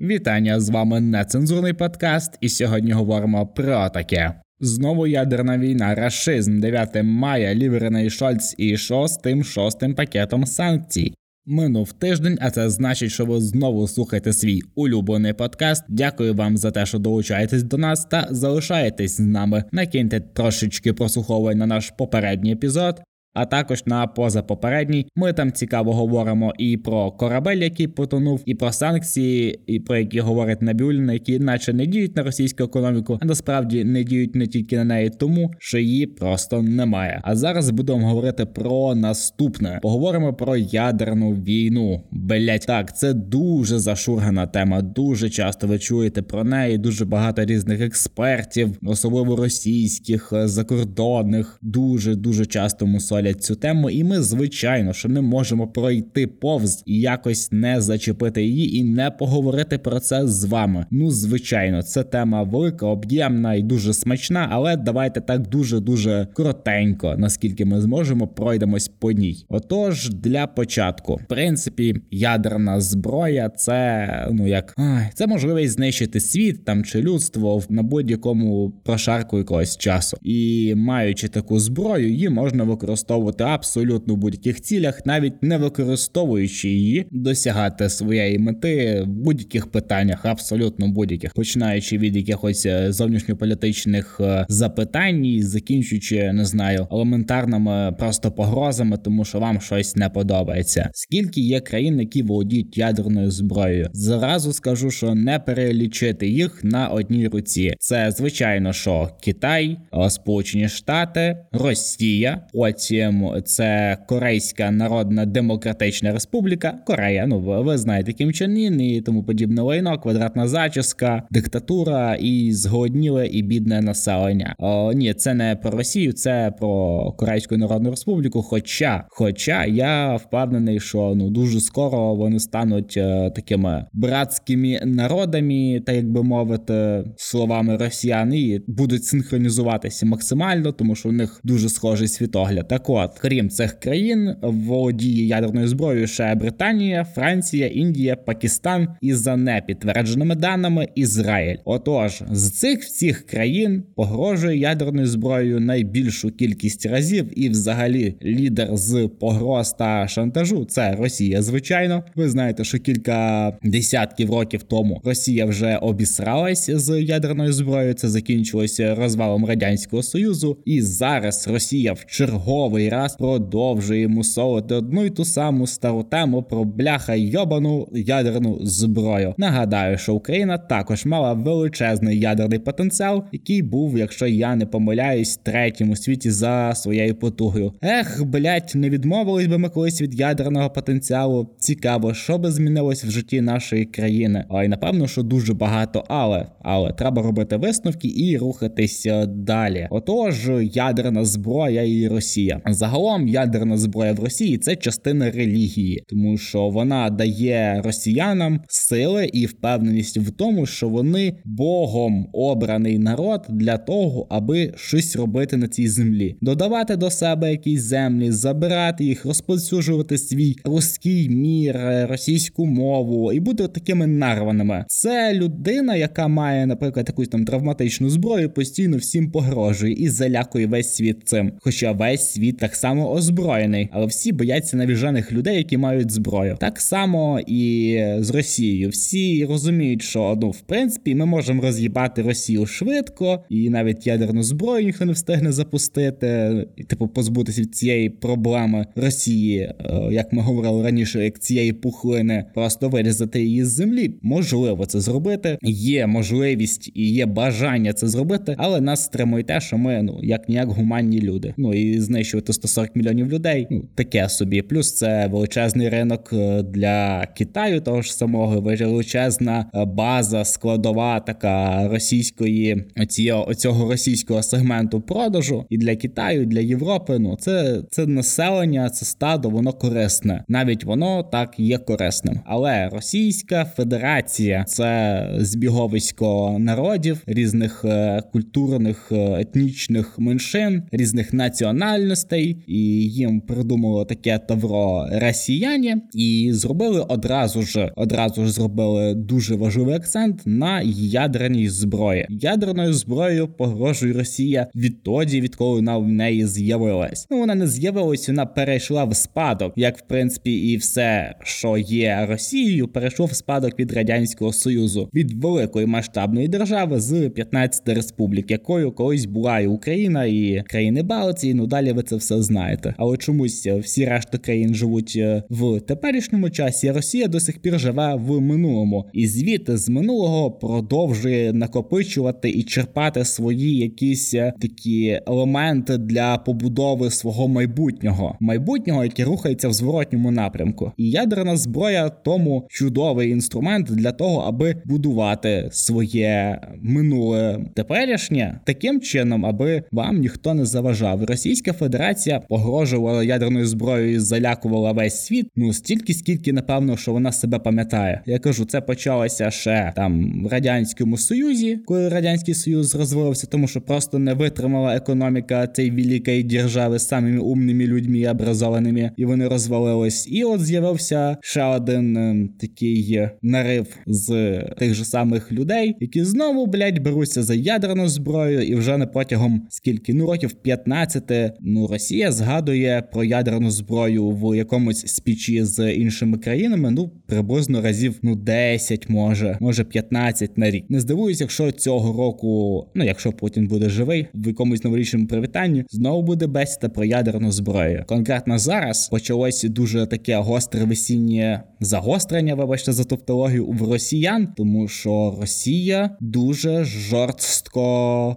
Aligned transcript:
Вітання 0.00 0.60
з 0.60 0.68
вами 0.68 1.00
нецензурний 1.00 1.72
подкаст, 1.72 2.38
і 2.40 2.48
сьогодні 2.48 2.92
говоримо 2.92 3.46
про 3.46 3.88
таке. 3.88 4.34
Знову 4.60 5.06
ядерна 5.06 5.58
війна, 5.58 5.94
рашизм, 5.94 6.60
9 6.60 7.02
мая, 7.02 7.54
Ліверний 7.54 8.10
Шольц 8.10 8.54
і 8.58 8.76
шостим 8.76 9.44
шостим 9.44 9.94
пакетом 9.94 10.46
санкцій. 10.46 11.14
Минув 11.46 11.92
тиждень, 11.92 12.38
а 12.40 12.50
це 12.50 12.70
значить, 12.70 13.10
що 13.10 13.26
ви 13.26 13.40
знову 13.40 13.88
слухаєте 13.88 14.32
свій 14.32 14.60
улюблений 14.74 15.32
подкаст. 15.32 15.84
Дякую 15.88 16.34
вам 16.34 16.56
за 16.56 16.70
те, 16.70 16.86
що 16.86 16.98
долучаєтесь 16.98 17.62
до 17.62 17.76
нас 17.76 18.04
та 18.04 18.26
залишаєтесь 18.30 19.16
з 19.16 19.20
нами. 19.20 19.64
Накиньте 19.72 20.20
трошечки 20.20 20.92
прослуховувань 20.92 21.58
на 21.58 21.66
наш 21.66 21.90
попередній 21.90 22.52
епізод 22.52 23.00
а 23.38 23.46
також 23.46 23.82
на 23.86 24.06
позапопередній. 24.06 25.06
Ми 25.16 25.32
там 25.32 25.52
цікаво 25.52 25.92
говоримо 25.92 26.52
і 26.58 26.76
про 26.76 27.10
корабель, 27.10 27.56
який 27.56 27.88
потонув, 27.88 28.42
і 28.46 28.54
про 28.54 28.72
санкції, 28.72 29.60
і 29.66 29.80
про 29.80 29.96
які 29.96 30.20
говорить 30.20 30.62
Набюльна, 30.62 31.12
які 31.12 31.38
наче 31.38 31.72
не 31.72 31.86
діють 31.86 32.16
на 32.16 32.22
російську 32.22 32.64
економіку, 32.64 33.18
а 33.22 33.24
насправді 33.24 33.84
не 33.84 34.04
діють 34.04 34.34
не 34.34 34.46
тільки 34.46 34.76
на 34.76 34.84
неї, 34.84 35.10
тому 35.10 35.50
що 35.58 35.78
її 35.78 36.06
просто 36.06 36.62
немає. 36.62 37.20
А 37.24 37.36
зараз 37.36 37.70
будемо 37.70 38.08
говорити 38.08 38.46
про 38.46 38.94
наступне. 38.94 39.78
Поговоримо 39.82 40.34
про 40.34 40.56
ядерну 40.56 41.32
війну. 41.32 42.02
Блять, 42.10 42.66
так 42.66 42.96
це 42.96 43.14
дуже 43.14 43.78
зашургана 43.78 44.46
тема. 44.46 44.82
Дуже 44.82 45.30
часто 45.30 45.66
ви 45.66 45.78
чуєте 45.78 46.22
про 46.22 46.44
неї. 46.44 46.78
Дуже 46.78 47.04
багато 47.04 47.44
різних 47.44 47.80
експертів, 47.80 48.78
особливо 48.82 49.36
російських, 49.36 50.32
закордонних, 50.32 51.58
дуже 51.62 52.14
дуже 52.14 52.46
часто 52.46 52.86
мусолять 52.86 53.27
обговорять 53.28 53.42
цю 53.44 53.54
тему, 53.54 53.90
і 53.90 54.04
ми, 54.04 54.22
звичайно, 54.22 54.92
що 54.92 55.08
не 55.08 55.20
можемо 55.20 55.68
пройти 55.68 56.26
повз 56.26 56.82
і 56.86 57.00
якось 57.00 57.52
не 57.52 57.80
зачепити 57.80 58.42
її 58.42 58.76
і 58.76 58.84
не 58.84 59.10
поговорити 59.10 59.78
про 59.78 60.00
це 60.00 60.26
з 60.26 60.44
вами. 60.44 60.86
Ну, 60.90 61.10
звичайно, 61.10 61.82
це 61.82 62.04
тема 62.04 62.42
велика, 62.42 62.86
об'ємна 62.86 63.54
і 63.54 63.62
дуже 63.62 63.94
смачна, 63.94 64.48
але 64.50 64.76
давайте 64.76 65.20
так 65.20 65.48
дуже 65.48 65.80
дуже 65.80 66.28
коротенько, 66.34 67.14
наскільки 67.18 67.64
ми 67.64 67.80
зможемо, 67.80 68.26
пройдемось 68.26 68.88
по 68.88 69.12
ній. 69.12 69.44
Отож, 69.48 70.10
для 70.10 70.46
початку, 70.46 71.14
в 71.14 71.26
принципі, 71.28 71.94
ядерна 72.10 72.80
зброя 72.80 73.50
це 73.56 74.08
ну 74.32 74.46
як 74.46 74.74
ай, 74.76 75.10
це 75.14 75.26
можливість 75.26 75.74
знищити 75.74 76.20
світ 76.20 76.64
там 76.64 76.84
чи 76.84 77.00
людство 77.00 77.62
на 77.68 77.82
будь-якому 77.82 78.70
прошарку 78.84 79.38
якогось 79.38 79.76
часу, 79.76 80.16
і 80.22 80.74
маючи 80.76 81.28
таку 81.28 81.58
зброю, 81.58 82.08
її 82.08 82.28
можна 82.28 82.64
використовувати 82.64 83.07
використовувати 83.08 83.44
абсолютно 83.44 84.14
в 84.14 84.16
будь-яких 84.16 84.60
цілях, 84.60 85.06
навіть 85.06 85.42
не 85.42 85.58
використовуючи 85.58 86.68
її, 86.68 87.06
досягати 87.10 87.88
своєї 87.88 88.38
мети 88.38 89.02
в 89.02 89.06
будь-яких 89.06 89.66
питаннях, 89.66 90.24
абсолютно 90.24 90.88
будь-яких, 90.88 91.32
починаючи 91.32 91.98
від 91.98 92.16
якихось 92.16 92.66
е, 92.66 92.92
зовнішньополітичних 92.92 94.20
е, 94.20 94.46
запитань, 94.48 95.24
і 95.24 95.42
закінчуючи, 95.42 96.32
не 96.32 96.44
знаю, 96.44 96.86
елементарними 96.92 97.94
просто 97.98 98.32
погрозами, 98.32 98.96
тому 98.96 99.24
що 99.24 99.38
вам 99.38 99.60
щось 99.60 99.96
не 99.96 100.08
подобається. 100.08 100.90
Скільки 100.92 101.40
є 101.40 101.60
країн, 101.60 102.00
які 102.00 102.22
володіють 102.22 102.78
ядерною 102.78 103.30
зброєю? 103.30 103.88
Зразу 103.92 104.52
скажу, 104.52 104.90
що 104.90 105.14
не 105.14 105.38
перелічити 105.38 106.28
їх 106.28 106.64
на 106.64 106.88
одній 106.88 107.28
руці. 107.28 107.74
Це 107.78 108.10
звичайно, 108.10 108.72
що 108.72 109.10
Китай, 109.24 109.78
Сполучені 110.08 110.68
Штати, 110.68 111.36
Росія, 111.52 112.46
потім 112.52 112.97
Потім 112.98 113.42
це 113.44 113.98
Корейська 114.08 114.70
Народна 114.70 115.26
Демократична 115.26 116.12
Республіка, 116.12 116.78
Корея. 116.86 117.26
Ну 117.26 117.40
ви, 117.40 117.62
ви 117.62 117.78
знаєте 117.78 118.12
Кім 118.12 118.32
Чен 118.32 118.58
Ін 118.58 118.80
і 118.80 119.00
тому 119.00 119.22
подібне 119.24 119.62
лайно, 119.62 119.98
квадратна 119.98 120.48
зачіска, 120.48 121.22
диктатура 121.30 122.14
і 122.20 122.52
зголодніле 122.52 123.26
і 123.26 123.42
бідне 123.42 123.80
населення. 123.80 124.54
О, 124.58 124.92
Ні, 124.92 125.14
це 125.14 125.34
не 125.34 125.56
про 125.56 125.70
Росію, 125.70 126.12
це 126.12 126.52
про 126.58 127.02
Корейську 127.12 127.56
Народну 127.56 127.90
Республіку. 127.90 128.42
Хоча, 128.42 129.04
хоча 129.08 129.64
я 129.64 130.16
впевнений, 130.16 130.80
що 130.80 131.12
ну 131.16 131.30
дуже 131.30 131.60
скоро 131.60 132.14
вони 132.14 132.40
стануть 132.40 132.94
е, 132.96 133.30
такими 133.30 133.84
братськими 133.92 134.80
народами, 134.84 135.82
так 135.86 135.96
як 135.96 136.10
би 136.10 136.22
мовити, 136.22 137.04
словами 137.16 137.76
росіян, 137.76 138.34
і 138.34 138.60
будуть 138.66 139.04
синхронізуватися 139.04 140.06
максимально, 140.06 140.72
тому 140.72 140.94
що 140.94 141.08
у 141.08 141.12
них 141.12 141.40
дуже 141.44 141.68
схожий 141.68 142.08
світогляд. 142.08 142.68
Так 142.68 142.87
от, 142.88 143.18
крім 143.18 143.48
цих 143.50 143.72
країн, 143.72 144.34
володіє 144.42 145.26
ядерною 145.26 145.68
зброєю 145.68 146.06
ще 146.06 146.34
Британія, 146.34 147.04
Франція, 147.04 147.66
Індія, 147.66 148.16
Пакистан 148.16 148.88
і 149.00 149.14
за 149.14 149.36
непідтвердженими 149.36 150.34
даними 150.34 150.88
Ізраїль. 150.94 151.56
Отож, 151.64 152.22
з 152.30 152.50
цих 152.50 152.80
всіх 152.80 153.26
країн 153.26 153.82
погрожує 153.96 154.58
ядерною 154.58 155.06
зброєю 155.06 155.60
найбільшу 155.60 156.30
кількість 156.30 156.86
разів, 156.86 157.38
і, 157.38 157.48
взагалі, 157.48 158.14
лідер 158.22 158.76
з 158.76 159.08
погроз 159.20 159.72
та 159.72 160.08
шантажу 160.08 160.64
це 160.64 160.96
Росія. 160.96 161.42
Звичайно, 161.42 162.04
ви 162.14 162.28
знаєте, 162.28 162.64
що 162.64 162.78
кілька 162.78 163.52
десятків 163.62 164.30
років 164.30 164.62
тому 164.62 165.00
Росія 165.04 165.44
вже 165.44 165.76
обісралась 165.76 166.70
з 166.70 167.02
ядерною 167.02 167.52
зброєю. 167.52 167.94
Це 167.94 168.08
закінчилося 168.08 168.94
розвалом 168.94 169.44
радянського 169.44 170.02
союзу, 170.02 170.58
і 170.64 170.82
зараз 170.82 171.48
Росія 171.48 171.92
в 171.92 172.04
черговий 172.06 172.77
черговий 172.78 172.88
раз 172.88 173.16
продовжує 173.16 174.08
мусолити 174.08 174.74
одну 174.74 175.04
й 175.04 175.10
ту 175.10 175.24
саму 175.24 175.66
стару 175.66 176.02
тему 176.02 176.42
про 176.42 176.64
бляха 176.64 177.14
йобану 177.14 177.88
ядерну 177.92 178.58
зброю. 178.60 179.34
Нагадаю, 179.38 179.98
що 179.98 180.14
Україна 180.14 180.58
також 180.58 181.06
мала 181.06 181.32
величезний 181.32 182.20
ядерний 182.20 182.58
потенціал, 182.58 183.24
який 183.32 183.62
був, 183.62 183.98
якщо 183.98 184.26
я 184.26 184.56
не 184.56 184.66
помиляюсь, 184.66 185.36
третім 185.36 185.90
у 185.90 185.96
світі 185.96 186.30
за 186.30 186.74
своєю 186.74 187.14
потугою. 187.14 187.72
Ех, 187.82 188.24
блять, 188.24 188.72
не 188.74 188.90
відмовились 188.90 189.46
би 189.46 189.58
ми 189.58 189.68
колись 189.68 190.02
від 190.02 190.20
ядерного 190.20 190.70
потенціалу. 190.70 191.48
Цікаво, 191.58 192.14
що 192.14 192.38
би 192.38 192.50
змінилось 192.50 193.04
в 193.04 193.10
житті 193.10 193.40
нашої 193.40 193.84
країни. 193.84 194.44
Але 194.48 194.68
напевно, 194.68 195.06
що 195.06 195.22
дуже 195.22 195.54
багато, 195.54 196.04
але 196.08 196.46
але 196.62 196.92
треба 196.92 197.22
робити 197.22 197.56
висновки 197.56 198.08
і 198.08 198.38
рухатися 198.38 199.26
далі. 199.26 199.88
Отож, 199.90 200.50
ядерна 200.62 201.24
зброя 201.24 201.82
і 201.82 202.08
Росія. 202.08 202.60
Загалом 202.74 203.28
ядерна 203.28 203.78
зброя 203.78 204.12
в 204.12 204.20
Росії 204.20 204.58
це 204.58 204.76
частина 204.76 205.30
релігії, 205.30 206.02
тому 206.08 206.38
що 206.38 206.68
вона 206.68 207.10
дає 207.10 207.82
росіянам 207.84 208.60
сили 208.68 209.30
і 209.32 209.46
впевненість 209.46 210.16
в 210.16 210.30
тому, 210.30 210.66
що 210.66 210.88
вони 210.88 211.34
Богом 211.44 212.28
обраний 212.32 212.98
народ 212.98 213.46
для 213.48 213.76
того, 213.76 214.26
аби 214.30 214.72
щось 214.76 215.16
робити 215.16 215.56
на 215.56 215.68
цій 215.68 215.88
землі, 215.88 216.36
додавати 216.40 216.96
до 216.96 217.10
себе 217.10 217.50
якісь 217.50 217.82
землі, 217.82 218.32
забирати 218.32 219.04
їх, 219.04 219.24
розповсюджувати 219.24 220.18
свій 220.18 220.56
руський 220.64 221.28
мір, 221.28 221.76
російську 222.08 222.66
мову 222.66 223.32
і 223.32 223.40
бути 223.40 223.68
такими 223.68 224.06
нарваними. 224.06 224.84
Це 224.88 225.34
людина, 225.34 225.96
яка 225.96 226.28
має, 226.28 226.66
наприклад, 226.66 227.06
якусь 227.08 227.28
там 227.28 227.44
травматичну 227.44 228.10
зброю, 228.10 228.50
постійно 228.50 228.96
всім 228.96 229.30
погрожує 229.30 229.92
і 229.92 230.08
залякує 230.08 230.66
весь 230.66 230.94
світ 230.94 231.28
цим. 231.28 231.52
Хоча 231.60 231.92
весь 231.92 232.32
світ 232.32 232.57
так 232.58 232.76
само 232.76 233.12
озброєний, 233.12 233.88
але 233.92 234.06
всі 234.06 234.32
бояться 234.32 234.76
навіжених 234.76 235.32
людей, 235.32 235.56
які 235.56 235.76
мають 235.76 236.10
зброю. 236.10 236.56
Так 236.60 236.80
само 236.80 237.40
і 237.46 238.02
з 238.18 238.30
Росією. 238.30 238.88
Всі 238.88 239.44
розуміють, 239.44 240.02
що 240.02 240.38
ну 240.42 240.50
в 240.50 240.60
принципі 240.60 241.14
ми 241.14 241.26
можемо 241.26 241.62
роз'їбати 241.62 242.22
Росію 242.22 242.66
швидко, 242.66 243.44
і 243.50 243.70
навіть 243.70 244.06
ядерну 244.06 244.42
зброю 244.42 244.84
ніхто 244.84 245.04
не 245.04 245.12
встигне 245.12 245.52
запустити, 245.52 246.66
і 246.76 246.84
типу 246.84 247.08
позбутися 247.08 247.60
від 247.60 247.74
цієї 247.74 248.10
проблеми 248.10 248.86
Росії, 248.96 249.58
е, 249.60 249.74
як 250.10 250.32
ми 250.32 250.42
говорили 250.42 250.82
раніше, 250.82 251.24
як 251.24 251.38
цієї 251.38 251.72
пухлини, 251.72 252.44
просто 252.54 252.88
вирізати 252.88 253.42
її 253.42 253.64
з 253.64 253.68
землі. 253.68 254.14
Можливо 254.22 254.86
це 254.86 255.00
зробити. 255.00 255.58
Є 255.62 256.06
можливість 256.06 256.90
і 256.94 257.12
є 257.12 257.26
бажання 257.26 257.92
це 257.92 258.08
зробити, 258.08 258.54
але 258.58 258.80
нас 258.80 259.04
стримує 259.04 259.44
те, 259.44 259.60
що 259.60 259.78
ми 259.78 260.02
ну 260.02 260.20
як 260.22 260.48
ніяк 260.48 260.68
гуманні 260.68 261.20
люди. 261.20 261.54
Ну 261.56 261.74
і 261.74 262.00
знищувати 262.00 262.47
охопити 262.48 262.52
140 262.52 262.96
мільйонів 262.96 263.28
людей. 263.28 263.66
Ну 263.70 263.84
таке 263.94 264.28
собі. 264.28 264.62
Плюс 264.62 264.94
це 264.94 265.26
величезний 265.26 265.88
ринок 265.88 266.30
е, 266.32 266.62
для 266.62 267.26
Китаю, 267.26 267.80
того 267.80 268.02
ж 268.02 268.14
самого 268.14 268.60
величезна 268.60 269.70
е, 269.74 269.84
база 269.84 270.44
складова 270.44 271.20
така 271.20 271.88
російської 271.88 272.84
оцього, 272.96 273.48
оцього 273.48 273.90
російського 273.90 274.42
сегменту 274.42 275.00
продажу 275.00 275.64
і 275.70 275.78
для 275.78 275.96
Китаю, 275.96 276.42
і 276.42 276.46
для 276.46 276.60
Європи. 276.60 277.18
Ну 277.18 277.36
це 277.40 277.82
це 277.90 278.06
населення, 278.06 278.90
це 278.90 279.06
стадо, 279.06 279.50
воно 279.50 279.72
корисне. 279.72 280.44
Навіть 280.48 280.84
воно 280.84 281.22
так 281.22 281.54
є 281.58 281.78
корисним. 281.78 282.40
Але 282.44 282.88
Російська 282.88 283.64
Федерація 283.64 284.64
це 284.64 285.28
збіговисько 285.38 286.56
народів 286.58 287.22
різних 287.26 287.84
е, 287.84 288.22
культурних 288.32 289.12
етнічних 289.12 290.18
меншин, 290.18 290.82
різних 290.92 291.32
національностей 291.32 292.37
дітей, 292.38 292.56
і 292.66 292.78
їм 293.08 293.40
придумало 293.40 294.04
таке 294.04 294.38
тавро 294.38 295.06
росіяні, 295.12 295.96
і 296.14 296.48
зробили 296.52 297.04
одразу 297.08 297.62
ж 297.62 297.92
одразу 297.96 298.44
ж 298.44 298.52
зробили 298.52 299.14
дуже 299.14 299.54
важливий 299.54 299.94
акцент 299.94 300.42
на 300.46 300.82
ядерній 300.96 301.68
зброї. 301.68 302.26
Ядерною 302.30 302.92
зброєю 302.92 303.48
погрожує 303.48 304.12
Росія 304.12 304.66
відтоді, 304.74 305.40
відколи 305.40 305.76
вона 305.76 305.98
в 305.98 306.08
неї 306.08 306.46
з'явилась. 306.46 307.26
Ну 307.30 307.38
вона 307.38 307.54
не 307.54 307.66
з'явилась, 307.66 308.28
вона 308.28 308.46
перейшла 308.46 309.04
в 309.04 309.16
спадок, 309.16 309.72
як 309.76 309.98
в 309.98 310.02
принципі 310.08 310.52
і 310.52 310.76
все, 310.76 311.34
що 311.42 311.76
є 311.76 312.26
Росією, 312.28 312.88
перейшло 312.88 313.26
в 313.26 313.32
спадок 313.32 313.78
від 313.78 313.92
радянського 313.92 314.52
союзу 314.52 315.08
від 315.14 315.32
великої 315.44 315.86
масштабної 315.86 316.48
держави 316.48 317.00
з 317.00 317.30
15 317.30 317.88
республік, 317.88 318.50
якою 318.50 318.92
колись 318.92 319.24
була 319.24 319.60
і 319.60 319.66
Україна, 319.66 320.24
і 320.24 320.64
країни 320.66 321.02
Балтії. 321.02 321.54
Ну 321.54 321.66
далі 321.66 321.92
ви 321.92 322.02
це 322.02 322.16
все 322.16 322.27
знаєте. 322.30 322.94
Але 322.98 323.16
чомусь 323.16 323.66
всі 323.66 324.04
решта 324.04 324.38
країн 324.38 324.74
живуть 324.74 325.14
е, 325.16 325.42
в 325.50 325.80
теперішньому 325.80 326.50
часі. 326.50 326.88
а 326.88 326.92
Росія 326.92 327.28
до 327.28 327.40
сих 327.40 327.58
пір 327.58 327.80
живе 327.80 328.14
в 328.14 328.40
минулому, 328.40 329.04
і 329.12 329.26
звідти 329.26 329.76
з 329.76 329.88
минулого 329.88 330.50
продовжує 330.50 331.52
накопичувати 331.52 332.50
і 332.50 332.62
черпати 332.62 333.24
свої 333.24 333.76
якісь 333.76 334.34
е, 334.34 334.52
такі 334.60 335.20
елементи 335.26 335.98
для 335.98 336.38
побудови 336.38 337.10
свого 337.10 337.48
майбутнього, 337.48 338.36
майбутнього, 338.40 339.04
яке 339.04 339.24
рухається 339.24 339.68
в 339.68 339.72
зворотньому 339.72 340.30
напрямку. 340.30 340.92
І 340.96 341.10
ядерна 341.10 341.56
зброя 341.56 342.08
тому 342.08 342.66
чудовий 342.68 343.30
інструмент 343.30 343.86
для 343.86 344.12
того, 344.12 344.40
аби 344.40 344.82
будувати 344.84 345.68
своє 345.72 346.60
минуле 346.80 347.66
теперішнє 347.74 348.60
таким 348.64 349.00
чином, 349.00 349.46
аби 349.46 349.82
вам 349.92 350.18
ніхто 350.18 350.54
не 350.54 350.64
заважав. 350.64 351.24
Російська 351.24 351.72
Федерація 351.72 352.07
погрожувала 352.48 353.24
ядерною 353.24 353.66
зброєю, 353.66 354.14
і 354.14 354.18
залякувала 354.18 354.92
весь 354.92 355.24
світ. 355.24 355.46
Ну 355.56 355.72
стільки, 355.72 356.14
скільки 356.14 356.52
напевно, 356.52 356.96
що 356.96 357.12
вона 357.12 357.32
себе 357.32 357.58
пам'ятає. 357.58 358.22
Я 358.26 358.38
кажу, 358.38 358.64
це 358.64 358.80
почалося 358.80 359.50
ще 359.50 359.92
там 359.96 360.42
в 360.44 360.46
радянському 360.46 361.18
союзі, 361.18 361.78
коли 361.86 362.08
радянський 362.08 362.54
союз 362.54 362.94
розвивався, 362.94 363.46
тому 363.46 363.68
що 363.68 363.80
просто 363.80 364.18
не 364.18 364.34
витримала 364.34 364.96
економіка 364.96 365.66
цієї 365.66 365.90
великої 365.94 366.42
держави 366.42 366.98
з 366.98 367.08
самими 367.08 367.38
умними 367.38 367.86
людьми 367.86 368.30
образованими, 368.30 369.10
і 369.16 369.24
вони 369.24 369.48
розвалились. 369.48 370.28
І 370.30 370.44
от 370.44 370.64
з'явився 370.64 371.36
ще 371.40 371.64
один 371.64 372.16
е, 372.16 372.48
такий 372.60 373.28
нарив 373.42 373.86
з 374.06 374.58
тих 374.78 374.94
же 374.94 375.04
самих 375.04 375.52
людей, 375.52 375.96
які 376.00 376.24
знову 376.24 376.66
блядь, 376.66 376.98
беруться 376.98 377.42
за 377.42 377.54
ядерну 377.54 378.08
зброю, 378.08 378.62
і 378.62 378.74
вже 378.74 378.96
не 378.96 379.06
протягом 379.06 379.66
скільки 379.70 380.14
ну 380.14 380.26
років 380.26 380.52
15, 380.52 381.32
Ну 381.60 381.86
Росія 381.98 382.32
згадує 382.32 383.02
про 383.12 383.24
ядерну 383.24 383.70
зброю 383.70 384.30
в 384.30 384.56
якомусь 384.56 385.06
спічі 385.06 385.64
з 385.64 385.92
іншими 385.92 386.38
країнами. 386.38 386.90
Ну 386.90 387.10
приблизно 387.26 387.82
разів 387.82 388.18
ну 388.22 388.36
10, 388.36 389.08
може, 389.08 389.58
може 389.60 389.84
15 389.84 390.58
на 390.58 390.70
рік. 390.70 390.84
Не 390.88 391.00
здивуюсь, 391.00 391.40
якщо 391.40 391.72
цього 391.72 392.24
року, 392.24 392.84
ну 392.94 393.04
якщо 393.04 393.32
Путін 393.32 393.68
буде 393.68 393.88
живий, 393.88 394.26
в 394.34 394.46
якомусь 394.46 394.84
новорічному 394.84 395.26
привітанні 395.26 395.84
знову 395.90 396.22
буде 396.22 396.46
бесіда 396.46 396.88
про 396.88 397.04
ядерну 397.04 397.52
зброю. 397.52 398.04
Конкретно 398.06 398.58
зараз 398.58 399.08
почалось 399.08 399.62
дуже 399.62 400.06
таке 400.06 400.36
гостре 400.36 400.84
весіннє 400.84 401.62
загострення, 401.80 402.54
вибачте, 402.54 402.92
за 402.92 403.04
тавтологію 403.04 403.66
в 403.66 403.92
росіян, 403.92 404.48
тому 404.56 404.88
що 404.88 405.36
Росія 405.40 406.16
дуже 406.20 406.84
жорстко 406.84 408.36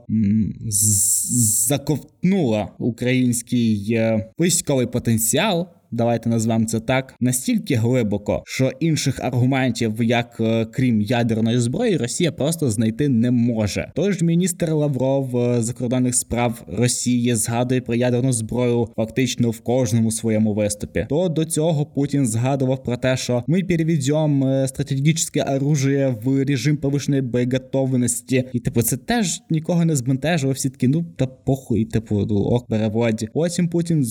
заковтнула 1.68 2.72
український 2.80 3.51
е, 3.54 4.30
військовий 4.40 4.86
потенціал 4.86 5.68
давайте 5.92 6.30
назвемо 6.30 6.66
це 6.66 6.80
так, 6.80 7.16
настільки 7.20 7.76
глибоко, 7.76 8.44
що 8.46 8.72
інших 8.80 9.20
аргументів, 9.20 10.04
як 10.04 10.38
е, 10.40 10.66
крім 10.66 11.02
ядерної 11.02 11.60
зброї, 11.60 11.98
Росія 11.98 12.32
просто 12.32 12.70
знайти 12.70 13.10
не 13.10 13.32
може. 13.32 13.92
Тож 13.96 14.22
міністр 14.22 14.72
Лавров 14.72 15.38
е, 15.38 15.62
закордонних 15.62 16.16
справ 16.16 16.64
Росії 16.68 17.36
згадує 17.36 17.82
про 17.82 17.96
ядерну 17.96 18.34
зброю 18.34 18.88
фактично 18.96 19.50
в 19.50 19.60
кожному 19.60 20.12
своєму 20.12 20.54
виступі. 20.54 21.06
То 21.10 21.30
до 21.30 21.46
цього 21.46 21.86
Путін 21.86 22.28
згадував 22.28 22.84
про 22.84 22.98
те, 22.98 23.18
що 23.18 23.44
ми 23.48 23.64
переведемо 23.64 24.48
е, 24.48 24.68
стратегічне 24.68 25.44
оружие 25.44 26.16
в 26.24 26.44
режим 26.44 26.78
повишеної 26.78 27.22
боєготовності. 27.22 28.44
І 28.54 28.60
типу, 28.60 28.82
це 28.82 28.98
теж 28.98 29.42
нікого 29.50 29.86
не 29.86 29.96
збентежило. 29.96 30.54
Всі 30.54 30.70
такі, 30.70 30.88
ну 30.88 31.06
та 31.18 31.28
похуй, 31.28 31.86
типу, 31.86 32.16
ок, 32.30 32.68
переводі. 32.68 33.28
Потім 33.34 33.68
Путін 33.68 34.04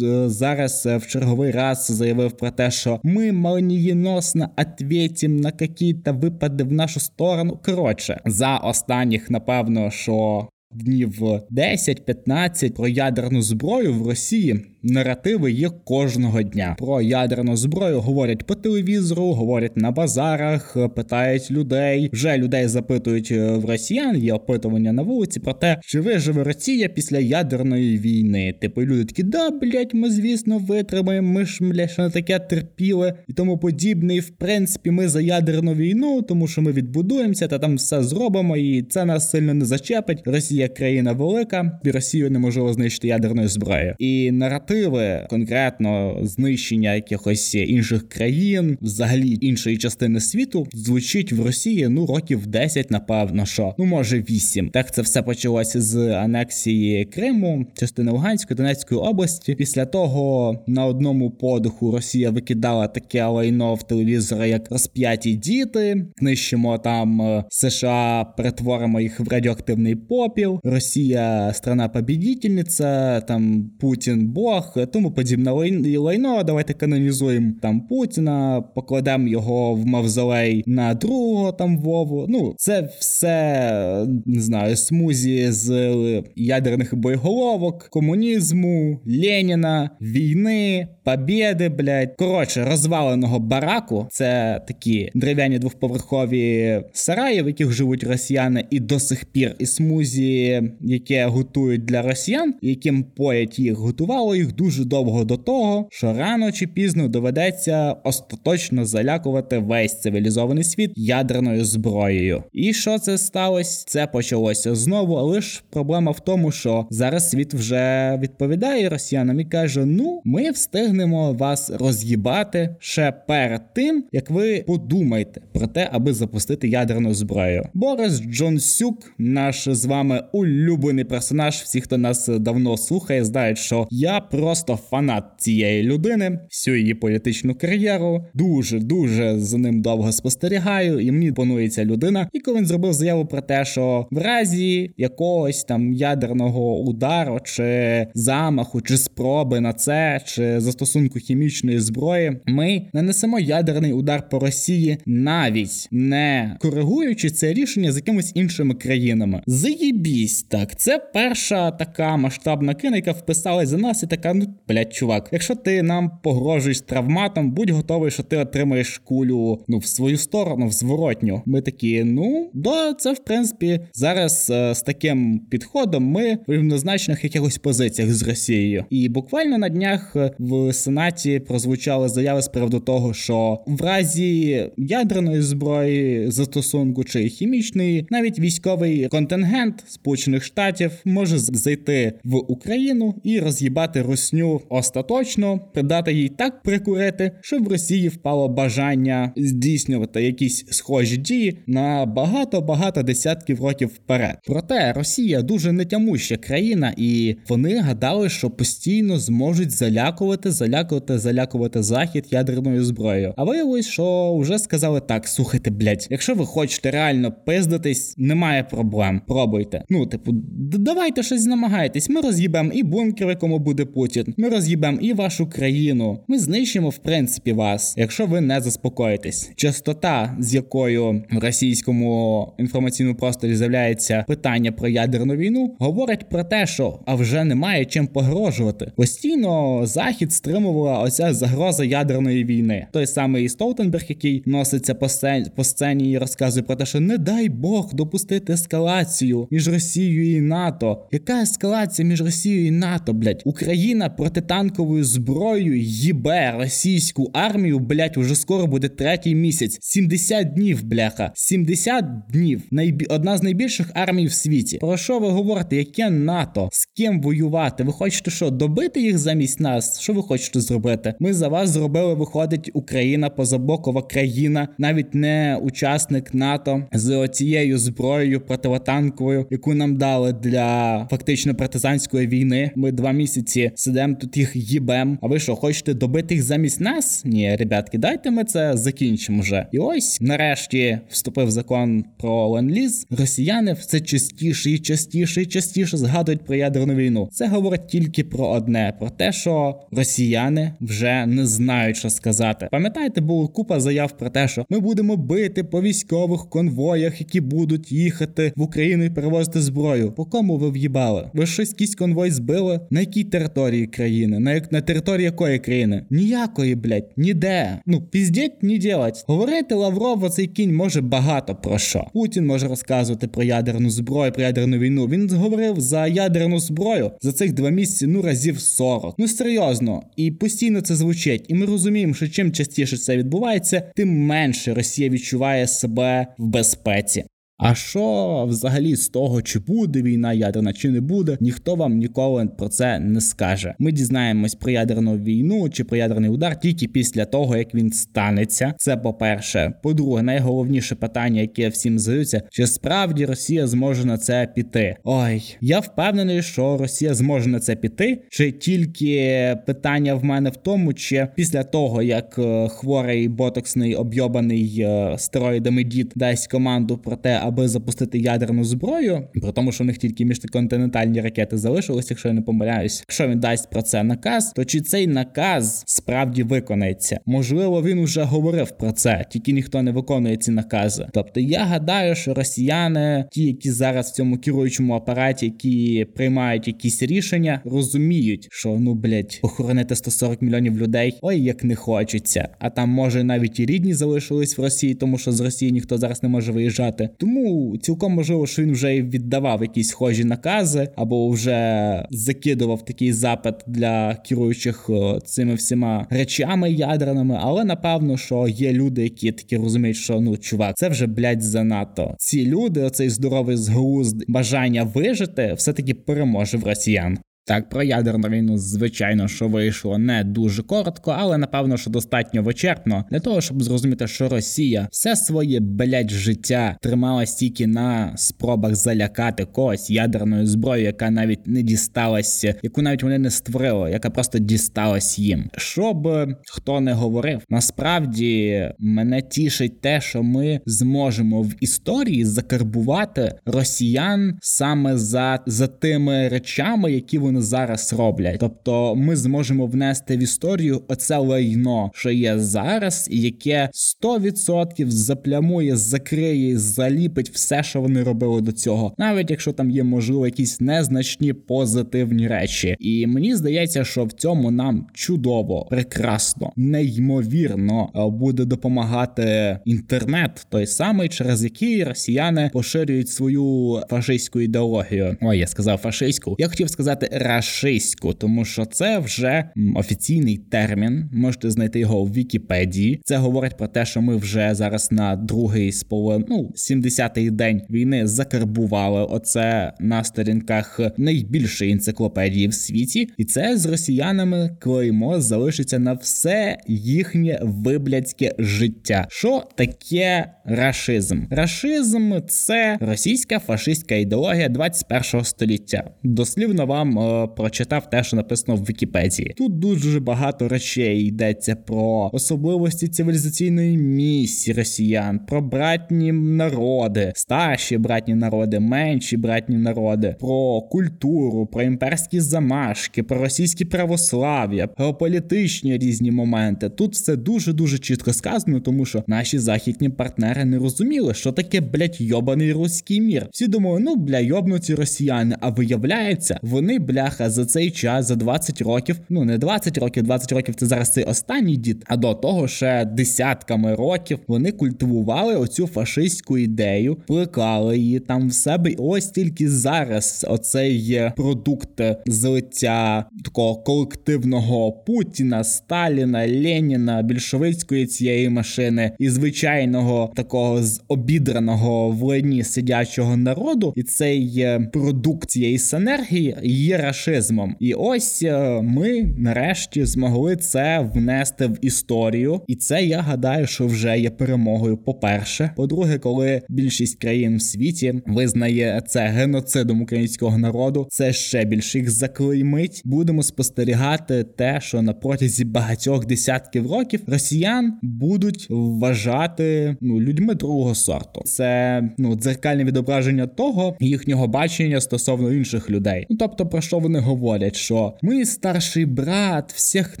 зараз 0.26 0.86
в 0.86 1.06
черговий 1.06 1.47
другой 1.48 1.52
раз 1.52 1.86
заявив 1.90 2.32
про 2.32 2.50
те, 2.50 2.70
що 2.70 3.00
ми 3.02 3.32
молнієносно 3.32 4.50
ответим 4.56 5.36
на 5.36 5.50
какие-то 5.50 6.12
випади 6.12 6.64
в 6.64 6.72
нашу 6.72 7.00
сторону. 7.00 7.58
Коротше, 7.64 8.20
за 8.24 8.56
останніх, 8.56 9.30
напевно, 9.30 9.90
що 9.90 10.48
днів 10.70 11.22
10-15 11.50 12.70
про 12.70 12.88
ядерну 12.88 13.42
зброю 13.42 13.94
в 13.94 14.06
Росії 14.06 14.66
наративи 14.82 15.52
є 15.52 15.70
кожного 15.84 16.42
дня. 16.42 16.76
Про 16.78 17.02
ядерну 17.02 17.56
зброю 17.56 18.00
говорять 18.00 18.46
по 18.46 18.54
телевізору, 18.54 19.32
говорять 19.32 19.76
на 19.76 19.90
базарах, 19.90 20.76
питають 20.96 21.50
людей. 21.50 22.10
Вже 22.12 22.38
людей 22.38 22.68
запитують 22.68 23.30
е, 23.30 23.52
в 23.52 23.64
росіян. 23.64 24.16
Є 24.16 24.32
опитування 24.32 24.92
на 24.92 25.02
вулиці 25.02 25.40
про 25.40 25.52
те, 25.52 25.78
чи 25.82 26.00
виживе 26.00 26.44
Росія 26.44 26.88
після 26.88 27.18
ядерної 27.18 27.98
війни. 27.98 28.54
Типу 28.60 28.82
люди 28.82 29.04
такі, 29.04 29.22
да, 29.22 29.50
блять, 29.50 29.94
ми 29.94 30.10
звісно 30.10 30.58
витримаємо. 30.58 31.32
Ми 31.32 31.44
ж 31.44 31.64
бля, 31.64 31.88
ще 31.88 32.02
не 32.02 32.10
таке 32.10 32.38
терпіли 32.38 33.14
і 33.28 33.32
тому 33.32 33.58
подібне. 33.58 34.14
І 34.14 34.20
в 34.20 34.30
принципі, 34.30 34.90
ми 34.90 35.08
за 35.08 35.20
ядерну 35.20 35.74
війну, 35.74 36.22
тому 36.22 36.46
що 36.46 36.62
ми 36.62 36.72
відбудуємося 36.72 37.48
та 37.48 37.58
там 37.58 37.76
все 37.76 38.02
зробимо, 38.02 38.56
і 38.56 38.82
це 38.82 39.04
нас 39.04 39.30
сильно 39.30 39.54
не 39.54 39.64
зачепить. 39.64 40.22
Росія 40.24 40.68
країна 40.68 41.12
велика, 41.12 41.80
і 41.84 41.90
Росію 41.90 42.30
неможливо 42.30 42.72
знищити 42.72 43.08
ядерною 43.08 43.48
зброєю. 43.48 43.94
І 43.98 44.30
наратив 44.32 44.67
мотиви, 44.68 45.26
конкретно 45.30 46.16
знищення 46.22 46.94
якихось 46.94 47.54
інших 47.54 48.08
країн, 48.08 48.78
взагалі 48.82 49.38
іншої 49.40 49.78
частини 49.78 50.20
світу, 50.20 50.66
звучить 50.72 51.32
в 51.32 51.46
Росії 51.46 51.88
ну 51.88 52.06
років 52.06 52.46
10, 52.46 52.90
напевно, 52.90 53.46
що 53.46 53.74
ну 53.78 53.84
може 53.84 54.20
8. 54.30 54.70
Так 54.70 54.94
це 54.94 55.02
все 55.02 55.22
почалося 55.22 55.80
з 55.80 55.96
анексії 55.96 57.04
Криму, 57.04 57.66
частини 57.74 58.12
Луганської 58.12 58.56
Донецької 58.56 59.00
області. 59.00 59.54
Після 59.54 59.86
того 59.86 60.58
на 60.66 60.86
одному 60.86 61.30
подиху 61.30 61.92
Росія 61.92 62.30
викидала 62.30 62.88
таке 62.88 63.24
лайно 63.24 63.74
в 63.74 63.82
телевізор, 63.82 64.44
як 64.44 64.70
розп'яті 64.70 65.34
діти. 65.34 66.06
Знищимо 66.18 66.78
там 66.78 67.22
е, 67.22 67.44
США, 67.48 68.24
перетворимо 68.36 69.00
їх 69.00 69.20
в 69.20 69.28
радіоактивний 69.28 69.96
попіл. 69.96 70.60
Росія 70.64 71.52
страна 71.54 71.88
побідітельниця, 71.88 73.20
там 73.20 73.70
Путін 73.80 74.28
Бог. 74.28 74.57
Бог, 74.58 74.86
тому 74.86 75.10
подібне 75.10 75.50
лайно. 75.98 76.42
Давайте 76.42 76.74
канонізуємо 76.74 77.52
там 77.62 77.80
Путіна, 77.80 78.64
покладемо 78.74 79.28
його 79.28 79.74
в 79.74 79.86
мавзолей 79.86 80.62
на 80.66 80.94
другого 80.94 81.52
там 81.52 81.78
Вову. 81.78 82.26
Ну, 82.28 82.54
це 82.56 82.88
все 82.98 84.06
не 84.26 84.40
знаю, 84.40 84.76
смузі 84.76 85.50
з 85.50 85.94
ядерних 86.36 86.94
боєголовок, 86.94 87.88
комунізму, 87.90 89.00
Леніна, 89.06 89.90
війни, 90.00 90.88
побєди, 91.04 91.68
блядь. 91.68 92.14
Коротше, 92.18 92.64
розваленого 92.64 93.38
бараку. 93.38 94.06
Це 94.10 94.60
такі 94.68 95.10
дерев'яні 95.14 95.58
двохповерхові 95.58 96.80
сараї, 96.92 97.42
в 97.42 97.46
яких 97.46 97.72
живуть 97.72 98.04
росіяни, 98.04 98.64
і 98.70 98.80
до 98.80 98.98
сих 98.98 99.24
пір 99.24 99.54
і 99.58 99.66
смузі, 99.66 100.62
яке 100.80 101.26
готують 101.26 101.84
для 101.84 102.02
росіян, 102.02 102.54
яким 102.62 103.04
поять 103.04 103.58
їх 103.58 103.74
готувало 103.74 104.36
їх 104.36 104.47
дуже 104.52 104.84
довго 104.84 105.24
до 105.24 105.36
того, 105.36 105.88
що 105.90 106.12
рано 106.12 106.52
чи 106.52 106.66
пізно 106.66 107.08
доведеться 107.08 107.96
остаточно 108.04 108.84
залякувати 108.84 109.58
весь 109.58 110.00
цивілізований 110.00 110.64
світ 110.64 110.92
ядерною 110.96 111.64
зброєю. 111.64 112.42
І 112.52 112.72
що 112.72 112.98
це 112.98 113.18
сталося? 113.18 113.84
Це 113.86 114.06
почалося 114.06 114.74
знову, 114.74 115.14
але 115.14 115.40
ж 115.40 115.62
проблема 115.70 116.12
в 116.12 116.20
тому, 116.20 116.52
що 116.52 116.86
зараз 116.90 117.30
світ 117.30 117.54
вже 117.54 118.16
відповідає 118.22 118.88
росіянам 118.88 119.40
і 119.40 119.44
каже: 119.44 119.84
ну, 119.84 120.22
ми 120.24 120.50
встигнемо 120.50 121.32
вас 121.32 121.70
роз'їбати 121.70 122.76
ще 122.78 123.12
перед 123.12 123.74
тим, 123.74 124.04
як 124.12 124.30
ви 124.30 124.64
подумаєте 124.66 125.40
про 125.52 125.66
те, 125.66 125.88
аби 125.92 126.14
запустити 126.14 126.68
ядерну 126.68 127.14
зброю. 127.14 127.68
Борис 127.74 128.20
Джонсюк, 128.22 129.12
наш 129.18 129.68
з 129.68 129.84
вами 129.84 130.24
улюблений 130.32 131.04
персонаж. 131.04 131.54
Всі, 131.54 131.80
хто 131.80 131.98
нас 131.98 132.28
давно 132.28 132.76
слухає, 132.76 133.24
знають, 133.24 133.58
що 133.58 133.88
я 133.90 134.20
про 134.20 134.37
просто 134.38 134.78
фанат 134.90 135.24
цієї 135.38 135.82
людини, 135.82 136.38
всю 136.50 136.78
її 136.78 136.94
політичну 136.94 137.54
кар'єру. 137.54 138.24
Дуже 138.34 138.78
дуже 138.78 139.38
за 139.38 139.58
ним 139.58 139.82
довго 139.82 140.12
спостерігаю, 140.12 141.00
і 141.00 141.12
мені 141.12 141.32
панується 141.32 141.84
людина. 141.84 142.28
І 142.32 142.40
коли 142.40 142.58
він 142.58 142.66
зробив 142.66 142.92
заяву 142.92 143.26
про 143.26 143.40
те, 143.40 143.64
що 143.64 144.06
в 144.10 144.18
разі 144.18 144.90
якогось 144.96 145.64
там 145.64 145.92
ядерного 145.92 146.78
удару, 146.78 147.40
чи 147.44 148.06
замаху, 148.14 148.80
чи 148.80 148.96
спроби 148.96 149.60
на 149.60 149.72
це, 149.72 150.20
чи 150.26 150.60
застосунку 150.60 151.18
хімічної 151.18 151.78
зброї, 151.78 152.36
ми 152.46 152.82
нанесемо 152.92 153.38
ядерний 153.38 153.92
удар 153.92 154.28
по 154.28 154.38
Росії, 154.38 154.98
навіть 155.06 155.88
не 155.90 156.56
коригуючи 156.60 157.30
це 157.30 157.52
рішення 157.52 157.92
з 157.92 157.96
якимись 157.96 158.32
іншими 158.34 158.74
країнами. 158.74 159.42
Заєбісь 159.46 160.42
так, 160.42 160.78
це 160.78 160.98
перша 161.14 161.70
така 161.70 162.16
масштабна 162.16 162.74
кина, 162.74 162.96
яка 162.96 163.12
вписалась 163.12 163.68
за 163.68 163.78
нас, 163.78 164.02
і 164.02 164.06
така 164.06 164.27
ну 164.34 164.46
блядь, 164.68 164.94
чувак. 164.94 165.28
Якщо 165.32 165.54
ти 165.54 165.82
нам 165.82 166.10
погрожуєш 166.22 166.80
травматом, 166.80 167.50
будь 167.50 167.70
готовий, 167.70 168.10
що 168.10 168.22
ти 168.22 168.36
отримаєш 168.36 168.98
кулю 168.98 169.64
ну 169.68 169.78
в 169.78 169.86
свою 169.86 170.18
сторону, 170.18 170.66
в 170.66 170.72
зворотню. 170.72 171.42
Ми 171.46 171.60
такі, 171.60 172.04
ну 172.04 172.50
да, 172.54 172.94
це 172.94 173.12
в 173.12 173.18
принципі 173.18 173.80
зараз 173.94 174.50
е, 174.50 174.74
з 174.74 174.82
таким 174.82 175.38
підходом 175.50 176.04
ми 176.04 176.38
в 176.46 176.52
рівнозначних 176.52 177.24
якихось 177.24 177.58
позиціях 177.58 178.12
з 178.12 178.22
Росією. 178.22 178.84
І 178.90 179.08
буквально 179.08 179.58
на 179.58 179.68
днях 179.68 180.16
е, 180.16 180.30
в 180.38 180.72
Сенаті 180.72 181.38
прозвучали 181.38 182.08
заяви 182.08 182.42
з 182.42 182.48
приводу 182.48 182.80
того, 182.80 183.14
що 183.14 183.58
в 183.66 183.82
разі 183.82 184.70
ядерної 184.76 185.42
зброї 185.42 186.30
застосунку 186.30 187.04
чи 187.04 187.28
хімічної, 187.28 188.06
навіть 188.10 188.38
військовий 188.38 189.08
контингент 189.08 189.84
Сполучених 189.88 190.44
Штатів 190.44 190.90
може 191.04 191.38
зайти 191.38 192.12
в 192.24 192.36
Україну 192.36 193.14
і 193.24 193.40
роз'їбати 193.40 194.02
русню 194.18 194.60
остаточно, 194.68 195.60
придати 195.74 196.12
їй 196.12 196.28
так 196.28 196.62
прикурити, 196.62 197.32
щоб 197.40 197.64
в 197.64 197.68
Росії 197.68 198.08
впало 198.08 198.48
бажання 198.48 199.32
здійснювати 199.36 200.22
якісь 200.22 200.64
схожі 200.70 201.16
дії 201.16 201.58
на 201.66 202.06
багато-багато 202.06 203.02
десятків 203.02 203.64
років 203.64 203.88
вперед. 203.88 204.36
Проте 204.46 204.92
Росія 204.92 205.42
дуже 205.42 205.72
нетямуща 205.72 206.36
країна, 206.36 206.94
і 206.96 207.36
вони 207.48 207.80
гадали, 207.80 208.28
що 208.28 208.50
постійно 208.50 209.18
зможуть 209.18 209.70
залякувати, 209.70 210.50
залякувати, 210.50 211.18
залякувати 211.18 211.82
захід 211.82 212.26
ядерною 212.30 212.84
зброєю. 212.84 213.34
А 213.36 213.44
виявилось, 213.44 213.86
що 213.86 214.36
вже 214.38 214.58
сказали 214.58 215.00
так: 215.00 215.28
слухайте, 215.28 215.70
блять, 215.70 216.06
якщо 216.10 216.34
ви 216.34 216.46
хочете 216.46 216.90
реально 216.90 217.32
пиздитись, 217.46 218.14
немає 218.16 218.64
проблем. 218.64 219.20
Пробуйте. 219.26 219.84
Ну, 219.88 220.06
типу, 220.06 220.32
давайте 220.78 221.22
щось 221.22 221.46
намагайтесь. 221.46 222.08
Ми 222.08 222.20
роз'їбемо 222.20 222.70
і 222.72 222.82
бункер, 222.82 223.26
в 223.26 223.30
якому 223.30 223.58
буде 223.58 223.84
Путін. 223.84 224.07
Ми 224.36 224.48
роз'їбемо 224.48 224.98
і 225.00 225.12
вашу 225.12 225.46
країну. 225.46 226.20
Ми 226.28 226.38
знищимо 226.38 226.88
в 226.88 226.98
принципі 226.98 227.52
вас, 227.52 227.94
якщо 227.96 228.26
ви 228.26 228.40
не 228.40 228.60
заспокоїтесь. 228.60 229.50
Частота, 229.56 230.36
з 230.40 230.54
якою 230.54 231.22
в 231.30 231.38
російському 231.38 232.52
інформаційному 232.58 233.16
просторі 233.16 233.56
з'являється 233.56 234.24
питання 234.28 234.72
про 234.72 234.88
ядерну 234.88 235.36
війну, 235.36 235.76
говорить 235.78 236.28
про 236.28 236.44
те, 236.44 236.66
що 236.66 237.00
а 237.06 237.14
вже 237.14 237.44
немає 237.44 237.84
чим 237.84 238.06
погрожувати. 238.06 238.92
Постійно 238.96 239.80
захід 239.86 240.32
стримувала 240.32 240.98
оця 240.98 241.34
загроза 241.34 241.84
ядерної 241.84 242.44
війни. 242.44 242.86
Той 242.92 243.06
самий 243.06 243.48
Столтенберг, 243.48 244.04
який 244.08 244.42
носиться 244.46 244.94
по 244.94 245.08
сцені, 245.08 245.46
по 245.56 245.64
сцені 245.64 246.12
і 246.12 246.18
розказує 246.18 246.62
про 246.62 246.76
те, 246.76 246.86
що 246.86 247.00
не 247.00 247.18
дай 247.18 247.48
Бог 247.48 247.94
допустити 247.94 248.52
ескалацію 248.52 249.48
між 249.50 249.68
Росією 249.68 250.36
і 250.36 250.40
НАТО. 250.40 251.08
Яка 251.12 251.42
ескалація 251.42 252.08
між 252.08 252.22
Росією 252.22 252.66
і 252.66 252.70
НАТО, 252.70 253.12
блять? 253.12 253.42
Україна 253.44 253.97
протитанковою 254.06 255.04
зброєю 255.04 255.80
їбе 255.80 256.54
російську 256.58 257.30
армію, 257.32 257.78
блять, 257.78 258.16
уже 258.16 258.34
скоро 258.34 258.66
буде 258.66 258.88
третій 258.88 259.34
місяць. 259.34 259.78
70 259.80 260.54
днів, 260.54 260.84
бляха. 260.84 261.32
70 261.34 262.04
днів. 262.32 262.62
Найбі... 262.70 263.04
Одна 263.04 263.38
з 263.38 263.42
найбільших 263.42 263.90
армій 263.94 264.26
в 264.26 264.32
світі. 264.32 264.78
Про 264.78 264.96
що 264.96 265.18
ви 265.18 265.28
говорите? 265.28 265.76
Яке 265.76 266.10
НАТО? 266.10 266.68
З 266.72 266.86
ким 266.86 267.20
воювати? 267.20 267.84
Ви 267.84 267.92
хочете 267.92 268.30
що, 268.30 268.50
добити 268.50 269.00
їх 269.00 269.18
замість 269.18 269.60
нас? 269.60 270.00
Що 270.00 270.12
ви 270.12 270.22
хочете 270.22 270.60
зробити? 270.60 271.14
Ми 271.20 271.34
за 271.34 271.48
вас 271.48 271.70
зробили, 271.70 272.14
виходить, 272.14 272.70
Україна 272.74 273.30
позабокова 273.30 274.02
країна, 274.02 274.68
навіть 274.78 275.14
не 275.14 275.58
учасник 275.62 276.34
НАТО 276.34 276.82
з 276.92 277.16
оцією 277.16 277.78
зброєю 277.78 278.40
противотанковою, 278.40 279.46
яку 279.50 279.74
нам 279.74 279.96
дали 279.96 280.32
для 280.32 281.06
фактично 281.10 281.54
партизанської 281.54 282.26
війни. 282.26 282.70
Ми 282.76 282.92
два 282.92 283.12
місяці 283.12 283.70
сидимо 283.78 284.14
тут 284.14 284.36
їх 284.36 284.52
їбем. 284.54 285.18
А 285.22 285.26
ви 285.26 285.40
що, 285.40 285.56
хочете 285.56 285.94
добити 285.94 286.34
їх 286.34 286.42
замість 286.42 286.80
нас? 286.80 287.22
Ні, 287.24 287.56
ребятки, 287.56 287.98
дайте 287.98 288.30
ми 288.30 288.44
це 288.44 288.76
закінчимо 288.76 289.42
вже. 289.42 289.66
І 289.72 289.78
ось 289.78 290.20
нарешті 290.20 290.98
вступив 291.10 291.50
закон 291.50 292.04
про 292.18 292.48
ленд-ліз. 292.48 293.06
Росіяни 293.10 293.72
все 293.72 294.00
частіше 294.00 294.70
і 294.70 294.78
частіше 294.78 295.42
і 295.42 295.46
частіше 295.46 295.96
згадують 295.96 296.44
про 296.44 296.56
ядерну 296.56 296.94
війну. 296.94 297.28
Це 297.32 297.48
говорить 297.48 297.88
тільки 297.88 298.24
про 298.24 298.48
одне: 298.48 298.94
про 298.98 299.10
те, 299.10 299.32
що 299.32 299.80
росіяни 299.92 300.72
вже 300.80 301.26
не 301.26 301.46
знають, 301.46 301.96
що 301.96 302.10
сказати. 302.10 302.68
Пам'ятаєте, 302.70 303.20
було 303.20 303.48
купа 303.48 303.80
заяв 303.80 304.16
про 304.16 304.30
те, 304.30 304.48
що 304.48 304.66
ми 304.70 304.80
будемо 304.80 305.16
бити 305.16 305.64
по 305.64 305.82
військових 305.82 306.48
конвоях, 306.48 307.20
які 307.20 307.40
будуть 307.40 307.92
їхати 307.92 308.52
в 308.56 308.62
Україну 308.62 309.04
і 309.04 309.10
перевозити 309.10 309.60
зброю. 309.60 310.12
По 310.12 310.24
кому 310.24 310.56
ви 310.56 310.70
в'їбали? 310.70 311.30
Ви 311.32 311.46
щось 311.46 311.70
якийсь 311.70 311.94
конвой 311.94 312.30
збили? 312.30 312.80
На 312.90 313.00
якій 313.00 313.24
території 313.24 313.67
країни? 313.86 314.38
На 314.38 314.52
як 314.52 314.72
на 314.72 314.80
території 314.80 315.24
якої 315.24 315.58
країни? 315.58 316.04
Ніякої, 316.10 316.74
блядь, 316.74 317.12
ніде. 317.16 317.80
Ну 317.86 318.02
піздіть, 318.02 318.62
ні 318.62 318.78
делать. 318.78 319.24
Говорити 319.26 319.74
Лавров, 319.74 320.24
оцей 320.24 320.46
кінь 320.46 320.74
може 320.74 321.00
багато 321.00 321.54
про 321.54 321.78
що. 321.78 322.04
Путін 322.12 322.46
може 322.46 322.68
розказувати 322.68 323.28
про 323.28 323.42
ядерну 323.42 323.90
зброю, 323.90 324.32
про 324.32 324.42
ядерну 324.42 324.78
війну. 324.78 325.06
Він 325.06 325.30
говорив 325.30 325.80
за 325.80 326.06
ядерну 326.06 326.58
зброю 326.58 327.10
за 327.20 327.32
цих 327.32 327.52
два 327.52 327.70
місяці 327.70 328.06
ну 328.06 328.22
разів 328.22 328.60
40. 328.60 329.14
Ну 329.18 329.28
серйозно, 329.28 330.02
і 330.16 330.30
постійно 330.30 330.80
це 330.80 330.96
звучить. 330.96 331.44
І 331.48 331.54
ми 331.54 331.66
розуміємо, 331.66 332.14
що 332.14 332.28
чим 332.28 332.52
частіше 332.52 332.96
це 332.96 333.16
відбувається, 333.16 333.82
тим 333.96 334.26
менше 334.26 334.74
Росія 334.74 335.08
відчуває 335.08 335.66
себе 335.66 336.26
в 336.38 336.46
безпеці. 336.46 337.24
А 337.58 337.74
що 337.74 338.44
взагалі 338.48 338.96
з 338.96 339.08
того, 339.08 339.42
чи 339.42 339.58
буде 339.58 340.02
війна 340.02 340.32
ядерна, 340.32 340.72
чи 340.72 340.90
не 340.90 341.00
буде, 341.00 341.38
ніхто 341.40 341.74
вам 341.74 341.96
ніколи 341.96 342.46
про 342.58 342.68
це 342.68 342.98
не 342.98 343.20
скаже. 343.20 343.74
Ми 343.78 343.92
дізнаємось 343.92 344.54
про 344.54 344.70
ядерну 344.70 345.16
війну 345.16 345.68
чи 345.68 345.84
про 345.84 345.96
ядерний 345.96 346.30
удар 346.30 346.60
тільки 346.60 346.88
після 346.88 347.24
того, 347.24 347.56
як 347.56 347.74
він 347.74 347.92
станеться. 347.92 348.74
Це 348.76 348.96
по-перше. 348.96 349.72
По-друге, 349.82 350.22
найголовніше 350.22 350.94
питання, 350.94 351.40
яке 351.40 351.68
всім 351.68 351.98
задаються, 351.98 352.42
чи 352.50 352.66
справді 352.66 353.26
Росія 353.26 353.66
зможе 353.66 354.04
на 354.04 354.18
це 354.18 354.48
піти? 354.54 354.96
Ой, 355.04 355.56
я 355.60 355.80
впевнений, 355.80 356.42
що 356.42 356.76
Росія 356.76 357.14
зможе 357.14 357.48
на 357.48 357.60
це 357.60 357.76
піти. 357.76 358.22
Чи 358.30 358.52
тільки 358.52 359.56
питання 359.66 360.14
в 360.14 360.24
мене 360.24 360.50
в 360.50 360.56
тому, 360.56 360.94
чи 360.94 361.28
після 361.34 361.62
того 361.62 362.02
як 362.02 362.38
е, 362.38 362.68
хворий 362.68 363.28
ботоксний 363.28 363.94
обйобаний 363.94 364.80
е, 364.80 365.14
стероїдами 365.18 365.84
дід 365.84 366.12
дасть 366.16 366.50
команду 366.50 366.98
про 366.98 367.16
те, 367.16 367.40
аби 367.48 367.68
запустити 367.68 368.18
ядерну 368.18 368.64
зброю, 368.64 369.28
при 369.32 369.52
тому, 369.52 369.72
що 369.72 369.84
в 369.84 369.86
них 369.86 369.98
тільки 369.98 370.24
міжконтинентальні 370.24 371.20
ракети 371.20 371.56
залишилися, 371.56 372.08
якщо 372.10 372.28
я 372.28 372.34
не 372.34 372.42
помиляюсь. 372.42 373.04
Якщо 373.08 373.28
він 373.28 373.40
дасть 373.40 373.70
про 373.70 373.82
це 373.82 374.02
наказ, 374.02 374.52
то 374.56 374.64
чи 374.64 374.80
цей 374.80 375.06
наказ 375.06 375.82
справді 375.86 376.42
виконається? 376.42 377.20
Можливо, 377.26 377.82
він 377.82 378.02
вже 378.02 378.22
говорив 378.22 378.70
про 378.70 378.92
це, 378.92 379.24
тільки 379.30 379.52
ніхто 379.52 379.82
не 379.82 379.90
виконує 379.90 380.36
ці 380.36 380.50
накази. 380.50 381.06
Тобто 381.12 381.40
я 381.40 381.64
гадаю, 381.64 382.14
що 382.14 382.34
росіяни, 382.34 383.24
ті, 383.30 383.44
які 383.44 383.70
зараз 383.70 384.10
в 384.10 384.14
цьому 384.14 384.38
керуючому 384.38 384.94
апараті, 384.94 385.46
які 385.46 386.06
приймають 386.14 386.68
якісь 386.68 387.02
рішення, 387.02 387.60
розуміють, 387.64 388.48
що 388.50 388.76
ну 388.78 388.94
блять, 388.94 389.40
охоронити 389.42 389.94
140 389.94 390.42
мільйонів 390.42 390.78
людей, 390.78 391.18
ой, 391.22 391.40
як 391.40 391.64
не 391.64 391.74
хочеться. 391.74 392.48
А 392.58 392.70
там 392.70 392.88
може 392.88 393.24
навіть 393.24 393.60
і 393.60 393.66
рідні 393.66 393.94
залишились 393.94 394.58
в 394.58 394.62
Росії, 394.62 394.94
тому 394.94 395.18
що 395.18 395.32
з 395.32 395.40
Росії 395.40 395.72
ніхто 395.72 395.98
зараз 395.98 396.22
не 396.22 396.28
може 396.28 396.52
виїжджати. 396.52 397.08
Тому 397.18 397.37
тому 397.38 397.78
цілком 397.78 398.12
можливо, 398.12 398.46
що 398.46 398.62
він 398.62 398.72
вже 398.72 399.02
віддавав 399.02 399.62
якісь 399.62 399.88
схожі 399.88 400.24
накази, 400.24 400.88
або 400.96 401.28
вже 401.28 402.06
закидував 402.10 402.84
такий 402.84 403.12
запит 403.12 403.54
для 403.66 404.14
керуючих 404.14 404.90
цими 405.24 405.54
всіма 405.54 406.06
речами 406.10 406.72
ядерними. 406.72 407.38
Але 407.40 407.64
напевно, 407.64 408.16
що 408.16 408.48
є 408.48 408.72
люди, 408.72 409.02
які 409.02 409.32
такі 409.32 409.56
розуміють, 409.56 409.96
що 409.96 410.20
ну 410.20 410.36
чувак, 410.36 410.76
це 410.76 410.88
вже 410.88 411.06
блядь, 411.06 411.42
занадто. 411.42 412.14
Ці 412.18 412.46
люди, 412.46 412.80
оцей 412.80 413.10
здоровий 413.10 413.56
зглузд, 413.56 414.24
бажання 414.28 414.82
вижити, 414.82 415.52
все 415.56 415.72
таки 415.72 415.94
переможе 415.94 416.58
в 416.58 416.64
росіян. 416.64 417.18
Так, 417.48 417.68
про 417.68 417.82
ядерну 417.82 418.28
війну, 418.28 418.58
звичайно, 418.58 419.28
що 419.28 419.48
вийшло 419.48 419.98
не 419.98 420.24
дуже 420.24 420.62
коротко, 420.62 421.16
але 421.18 421.38
напевно, 421.38 421.76
що 421.76 421.90
достатньо 421.90 422.42
вичерпно 422.42 423.04
для 423.10 423.20
того, 423.20 423.40
щоб 423.40 423.62
зрозуміти, 423.62 424.06
що 424.06 424.28
Росія 424.28 424.88
все 424.90 425.16
своє 425.16 425.60
блять 425.60 426.10
життя 426.10 426.76
трималась 426.82 427.34
тільки 427.34 427.66
на 427.66 428.12
спробах 428.16 428.74
залякати 428.74 429.44
когось 429.44 429.90
ядерною 429.90 430.46
зброєю, 430.46 430.86
яка 430.86 431.10
навіть 431.10 431.46
не 431.46 431.62
дісталася, 431.62 432.54
яку 432.62 432.82
навіть 432.82 433.02
вони 433.02 433.18
не 433.18 433.30
створили, 433.30 433.90
яка 433.90 434.10
просто 434.10 434.38
дісталась 434.38 435.18
їм. 435.18 435.50
Щоб 435.56 436.08
хто 436.46 436.80
не 436.80 436.92
говорив, 436.92 437.42
насправді 437.48 438.64
мене 438.78 439.22
тішить 439.22 439.80
те, 439.80 440.00
що 440.00 440.22
ми 440.22 440.60
зможемо 440.66 441.42
в 441.42 441.54
історії 441.60 442.24
закарбувати 442.24 443.34
росіян 443.46 444.38
саме 444.40 444.98
за, 444.98 445.40
за 445.46 445.66
тими 445.66 446.28
речами, 446.28 446.92
які 446.92 447.18
вони 447.18 447.37
зараз 447.42 447.92
роблять. 447.98 448.36
Тобто 448.40 448.94
ми 448.94 449.16
зможемо 449.16 449.66
внести 449.66 450.16
в 450.16 450.22
історію 450.22 450.82
оце 450.88 451.16
лайно, 451.16 451.90
що 451.94 452.10
є 452.10 452.38
зараз, 452.38 453.08
і 453.10 453.20
яке 453.20 453.70
100% 454.02 454.90
заплямує, 454.90 455.76
закриє, 455.76 456.58
заліпить 456.58 457.30
все, 457.30 457.62
що 457.62 457.80
вони 457.80 458.02
робили 458.02 458.40
до 458.40 458.52
цього, 458.52 458.94
навіть 458.98 459.30
якщо 459.30 459.52
там 459.52 459.70
є 459.70 459.84
можливо 459.84 460.26
якісь 460.26 460.60
незначні 460.60 461.32
позитивні 461.32 462.28
речі. 462.28 462.76
І 462.80 463.06
мені 463.06 463.34
здається, 463.34 463.84
що 463.84 464.04
в 464.04 464.12
цьому 464.12 464.50
нам 464.50 464.86
чудово, 464.92 465.66
прекрасно, 465.70 466.52
неймовірно 466.56 467.88
е, 467.94 468.10
буде 468.10 468.44
допомагати 468.44 469.58
інтернет, 469.64 470.46
той 470.50 470.66
самий, 470.66 471.08
через 471.08 471.44
який 471.44 471.84
росіяни 471.84 472.50
поширюють 472.52 473.08
свою 473.08 473.80
фашистську 473.90 474.40
ідеологію. 474.40 475.16
Ой, 475.20 475.38
я 475.38 475.46
сказав 475.46 475.78
фашистську. 475.78 476.36
Я 476.38 476.48
хотів 476.48 476.70
сказати 476.70 477.08
рашистську, 477.18 478.12
тому 478.12 478.44
що 478.44 478.64
це 478.64 478.98
вже 478.98 479.50
офіційний 479.74 480.36
термін. 480.36 481.10
Можете 481.12 481.50
знайти 481.50 481.80
його 481.80 482.04
в 482.04 482.12
Вікіпедії. 482.12 483.00
Це 483.04 483.16
говорить 483.16 483.56
про 483.56 483.68
те, 483.68 483.86
що 483.86 484.02
ми 484.02 484.16
вже 484.16 484.54
зараз 484.54 484.92
на 484.92 485.16
другий 485.16 485.72
з 485.72 485.86
ну, 486.28 486.52
70-й 486.54 487.30
день 487.30 487.62
війни 487.70 488.06
закарбували 488.06 489.04
оце 489.04 489.72
на 489.80 490.04
сторінках 490.04 490.80
найбільшої 490.96 491.72
енциклопедії 491.72 492.48
в 492.48 492.54
світі, 492.54 493.08
і 493.16 493.24
це 493.24 493.56
з 493.56 493.66
росіянами 493.66 494.56
клеймо 494.60 495.20
залишиться 495.20 495.78
на 495.78 495.92
все 495.92 496.58
їхнє 496.66 497.38
виблядське 497.42 498.34
життя. 498.38 499.06
Що 499.10 499.44
таке 499.54 500.32
рашизм? 500.44 501.22
Рашизм 501.30 502.12
це 502.28 502.78
російська 502.80 503.38
фашистська 503.38 503.94
ідеологія 503.94 504.48
21 504.48 505.24
століття. 505.24 505.90
Дослівно 506.02 506.66
вам 506.66 506.98
прочитав 507.36 507.90
те, 507.90 508.04
що 508.04 508.16
написано 508.16 508.56
в 508.56 508.62
Вікіпедії. 508.62 509.34
Тут 509.36 509.58
дуже 509.58 510.00
багато 510.00 510.48
речей 510.48 511.00
йдеться 511.00 511.56
про 511.56 512.10
особливості 512.12 512.88
цивілізаційної 512.88 513.76
місії 513.78 514.56
росіян, 514.56 515.20
про 515.28 515.42
братні 515.42 516.12
народи, 516.12 517.12
старші 517.14 517.78
братні 517.78 518.14
народи, 518.14 518.60
менші 518.60 519.16
братні 519.16 519.56
народи, 519.56 520.16
про 520.20 520.60
культуру, 520.60 521.46
про 521.46 521.62
імперські 521.62 522.20
замашки, 522.20 523.02
про 523.02 523.18
російське 523.18 523.64
православ'я, 523.64 524.66
про 524.66 524.94
політичні 524.94 525.78
різні 525.78 526.10
моменти. 526.10 526.68
Тут 526.68 526.92
все 526.92 527.16
дуже 527.16 527.52
дуже 527.52 527.78
чітко 527.78 528.12
сказано, 528.12 528.60
тому 528.60 528.84
що 528.84 529.04
наші 529.06 529.38
західні 529.38 529.88
партнери 529.88 530.44
не 530.44 530.58
розуміли, 530.58 531.14
що 531.14 531.32
таке 531.32 531.60
блять 531.60 532.00
йобаний 532.00 532.52
руський 532.52 533.00
мір. 533.00 533.26
Всі 533.32 533.46
думали, 533.46 533.80
ну 533.80 533.96
бля, 533.96 534.18
йобнуті 534.18 534.74
росіяни. 534.74 535.36
А 535.40 535.48
виявляється, 535.50 536.38
вони 536.42 536.78
бляха 536.98 537.30
за 537.30 537.46
цей 537.46 537.70
час, 537.70 538.06
за 538.06 538.14
20 538.16 538.60
років, 538.60 539.00
ну 539.08 539.24
не 539.24 539.38
20 539.38 539.78
років, 539.78 540.02
20 540.02 540.32
років 540.32 540.54
це 540.54 540.66
зараз 540.66 540.92
цей 540.92 541.04
останній 541.04 541.56
дід. 541.56 541.84
А 541.86 541.96
до 541.96 542.14
того 542.14 542.48
ще 542.48 542.84
десятками 542.84 543.74
років 543.74 544.18
вони 544.28 544.52
культивували 544.52 545.36
оцю 545.36 545.66
фашистську 545.66 546.38
ідею, 546.38 546.96
плекали 547.06 547.78
її 547.78 548.00
там 548.00 548.28
в 548.28 548.32
себе. 548.32 548.70
І 548.70 548.76
ось 548.78 549.10
тільки 549.10 549.50
зараз 549.50 550.26
оцей 550.28 551.10
продукт 551.16 551.80
злиття 552.06 553.04
такого 553.24 553.56
колективного 553.56 554.72
Путіна, 554.72 555.44
Сталіна, 555.44 556.18
Леніна, 556.18 557.02
більшовицької 557.02 557.86
цієї 557.86 558.28
машини 558.28 558.92
і 558.98 559.10
звичайного 559.10 560.12
такого 560.16 560.62
з 560.62 560.80
обідраного 560.88 561.90
в 561.90 562.02
лайні 562.02 562.44
сидячого 562.44 563.16
народу, 563.16 563.72
і 563.76 563.82
цей 563.82 564.46
продукт 564.72 565.30
цієї 565.30 565.58
синергії 565.58 566.36
є 566.42 566.76
рашизмом. 566.88 567.56
І 567.60 567.74
ось 567.74 568.22
е, 568.22 568.62
ми 568.62 569.02
нарешті 569.18 569.84
змогли 569.84 570.36
це 570.36 570.90
внести 570.94 571.46
в 571.46 571.58
історію, 571.60 572.40
і 572.46 572.56
це 572.56 572.84
я 572.84 573.00
гадаю, 573.00 573.46
що 573.46 573.66
вже 573.66 573.98
є 573.98 574.10
перемогою. 574.10 574.76
По-перше, 574.76 575.50
по-друге, 575.56 575.98
коли 575.98 576.42
більшість 576.48 577.00
країн 577.00 577.36
в 577.36 577.42
світі 577.42 578.02
визнає 578.06 578.82
це 578.86 579.00
геноцидом 579.00 579.82
українського 579.82 580.38
народу, 580.38 580.86
це 580.90 581.12
ще 581.12 581.44
більше 581.44 581.78
їх 581.78 581.90
заклеймить. 581.90 582.82
Будемо 582.84 583.22
спостерігати 583.22 584.24
те, 584.24 584.58
що 584.60 584.82
на 584.82 584.92
протязі 584.92 585.44
багатьох 585.44 586.06
десятків 586.06 586.72
років 586.72 587.00
росіян 587.06 587.72
будуть 587.82 588.46
вважати 588.50 589.76
ну 589.80 590.00
людьми 590.00 590.34
другого 590.34 590.74
сорту. 590.74 591.22
Це 591.24 591.82
ну 591.98 592.16
дзеркальне 592.16 592.64
відображення 592.64 593.26
того 593.26 593.76
їхнього 593.80 594.28
бачення 594.28 594.80
стосовно 594.80 595.32
інших 595.32 595.70
людей. 595.70 596.06
Ну 596.10 596.16
тобто, 596.16 596.46
про 596.46 596.60
що 596.60 596.77
вони 596.78 596.98
говорять? 596.98 597.56
Що 597.56 597.94
ми 598.02 598.24
старший 598.24 598.86
брат 598.86 599.52
всіх 599.52 600.00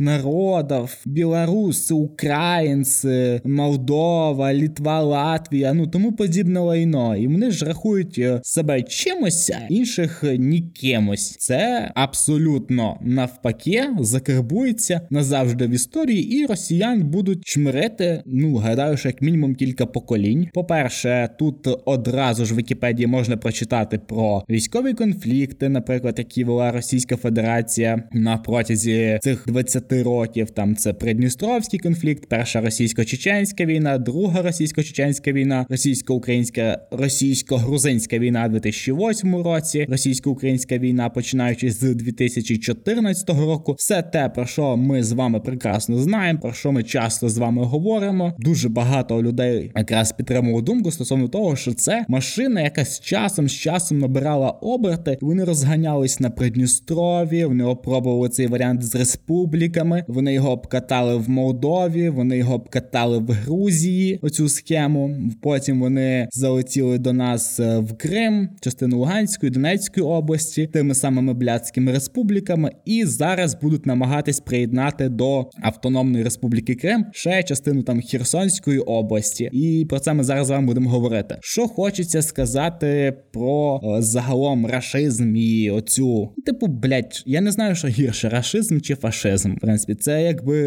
народів, 0.00 0.98
білоруси, 1.04 1.94
українці, 1.94 3.40
Молдова, 3.44 4.54
Літва, 4.54 5.02
Латвія, 5.02 5.72
ну 5.74 5.86
тому 5.86 6.12
подібне 6.12 6.60
лайно. 6.60 7.16
І 7.16 7.26
вони 7.26 7.50
ж 7.50 7.64
рахують 7.64 8.18
е, 8.18 8.40
себе 8.42 8.82
чимось, 8.82 9.52
інших 9.68 10.24
нікимось. 10.38 11.36
Це 11.38 11.92
абсолютно 11.94 12.98
навпаки 13.00 13.84
закарбується 14.00 15.00
назавжди 15.10 15.66
в 15.66 15.70
історії, 15.70 16.36
і 16.36 16.46
росіян 16.46 17.02
будуть 17.02 17.44
чмирити. 17.44 18.22
Ну 18.26 18.56
гадаю, 18.56 18.96
що 18.96 19.08
як 19.08 19.22
мінімум 19.22 19.54
кілька 19.54 19.86
поколінь. 19.86 20.48
По 20.54 20.64
перше, 20.64 21.28
тут 21.38 21.68
одразу 21.84 22.44
ж 22.44 22.54
в 22.54 22.56
Вікіпедії 22.56 23.06
можна 23.06 23.36
прочитати 23.36 23.98
про 23.98 24.44
військові 24.50 24.92
конфлікти, 24.94 25.68
наприклад, 25.68 26.14
які 26.18 26.44
вела 26.44 26.67
Російська 26.72 27.16
Федерація 27.16 28.02
на 28.12 28.36
протязі 28.36 29.18
цих 29.22 29.44
20 29.46 29.92
років. 29.92 30.50
Там 30.50 30.76
це 30.76 30.92
Придністровський 30.92 31.80
конфлікт, 31.80 32.26
перша 32.28 32.60
російсько-чеченська 32.60 33.66
війна, 33.66 33.98
друга 33.98 34.42
російсько-чеченська 34.42 35.32
війна, 35.32 35.66
російсько-українська, 35.68 36.80
російсько-грузинська 36.90 38.18
війна 38.18 38.46
в 38.46 38.50
2008 38.50 39.36
році, 39.36 39.86
російсько-українська 39.88 40.78
війна, 40.78 41.08
починаючи 41.08 41.70
з 41.70 41.94
2014 41.94 43.30
року. 43.30 43.74
Все 43.78 44.02
те, 44.02 44.28
про 44.28 44.46
що 44.46 44.76
ми 44.76 45.02
з 45.02 45.12
вами 45.12 45.40
прекрасно 45.40 45.98
знаємо, 45.98 46.40
про 46.40 46.52
що 46.52 46.72
ми 46.72 46.82
часто 46.82 47.28
з 47.28 47.38
вами 47.38 47.64
говоримо. 47.64 48.34
Дуже 48.38 48.68
багато 48.68 49.22
людей 49.22 49.72
якраз 49.76 50.12
підтримували 50.12 50.62
думку 50.62 50.90
стосовно 50.90 51.28
того, 51.28 51.56
що 51.56 51.74
це 51.74 52.04
машина, 52.08 52.60
яка 52.60 52.84
з 52.84 53.00
часом 53.00 53.48
з 53.48 53.52
часом 53.52 53.98
набирала 53.98 54.50
оберти. 54.50 55.18
Вони 55.20 55.44
розганялись 55.44 56.20
на 56.20 56.30
Придністрові. 56.58 57.44
Вони 57.44 57.64
опробували 57.64 58.28
цей 58.28 58.46
варіант 58.46 58.82
з 58.82 58.94
республіками. 58.94 60.04
Вони 60.08 60.34
його 60.34 60.50
обкатали 60.50 61.16
в 61.16 61.30
Молдові. 61.30 62.08
Вони 62.08 62.38
його 62.38 62.54
обкатали 62.54 63.18
в 63.18 63.30
Грузії. 63.30 64.18
Оцю 64.22 64.48
схему. 64.48 65.16
Потім 65.42 65.80
вони 65.80 66.28
залетіли 66.30 66.98
до 66.98 67.12
нас 67.12 67.60
е, 67.60 67.78
в 67.78 67.96
Крим, 67.96 68.48
частину 68.60 68.98
Луганської, 68.98 69.52
Донецької 69.52 70.06
області, 70.06 70.70
тими 70.72 70.94
самими 70.94 71.34
блядськими 71.34 71.92
республіками, 71.92 72.70
і 72.84 73.04
зараз 73.04 73.58
будуть 73.62 73.86
намагатись 73.86 74.40
приєднати 74.40 75.08
до 75.08 75.50
Автономної 75.62 76.24
Республіки 76.24 76.74
Крим 76.74 77.04
ще 77.12 77.42
частину 77.42 77.82
там 77.82 78.00
Херсонської 78.00 78.78
області. 78.78 79.50
І 79.52 79.86
про 79.88 79.98
це 79.98 80.14
ми 80.14 80.24
зараз 80.24 80.46
з 80.46 80.60
будемо 80.60 80.90
говорити. 80.90 81.36
Що 81.40 81.68
хочеться 81.68 82.22
сказати 82.22 83.14
про 83.32 83.80
е, 83.84 84.02
загалом 84.02 84.66
рашизм 84.66 85.36
і 85.36 85.70
оцю, 85.70 86.28
типу, 86.48 86.66
блять, 86.66 87.22
я 87.26 87.40
не 87.40 87.50
знаю, 87.50 87.74
що 87.74 87.88
гірше 87.88 88.28
рашизм 88.28 88.80
чи 88.80 88.94
фашизм. 88.94 89.54
В 89.54 89.60
принципі, 89.60 89.94
це 89.94 90.22
якби 90.22 90.58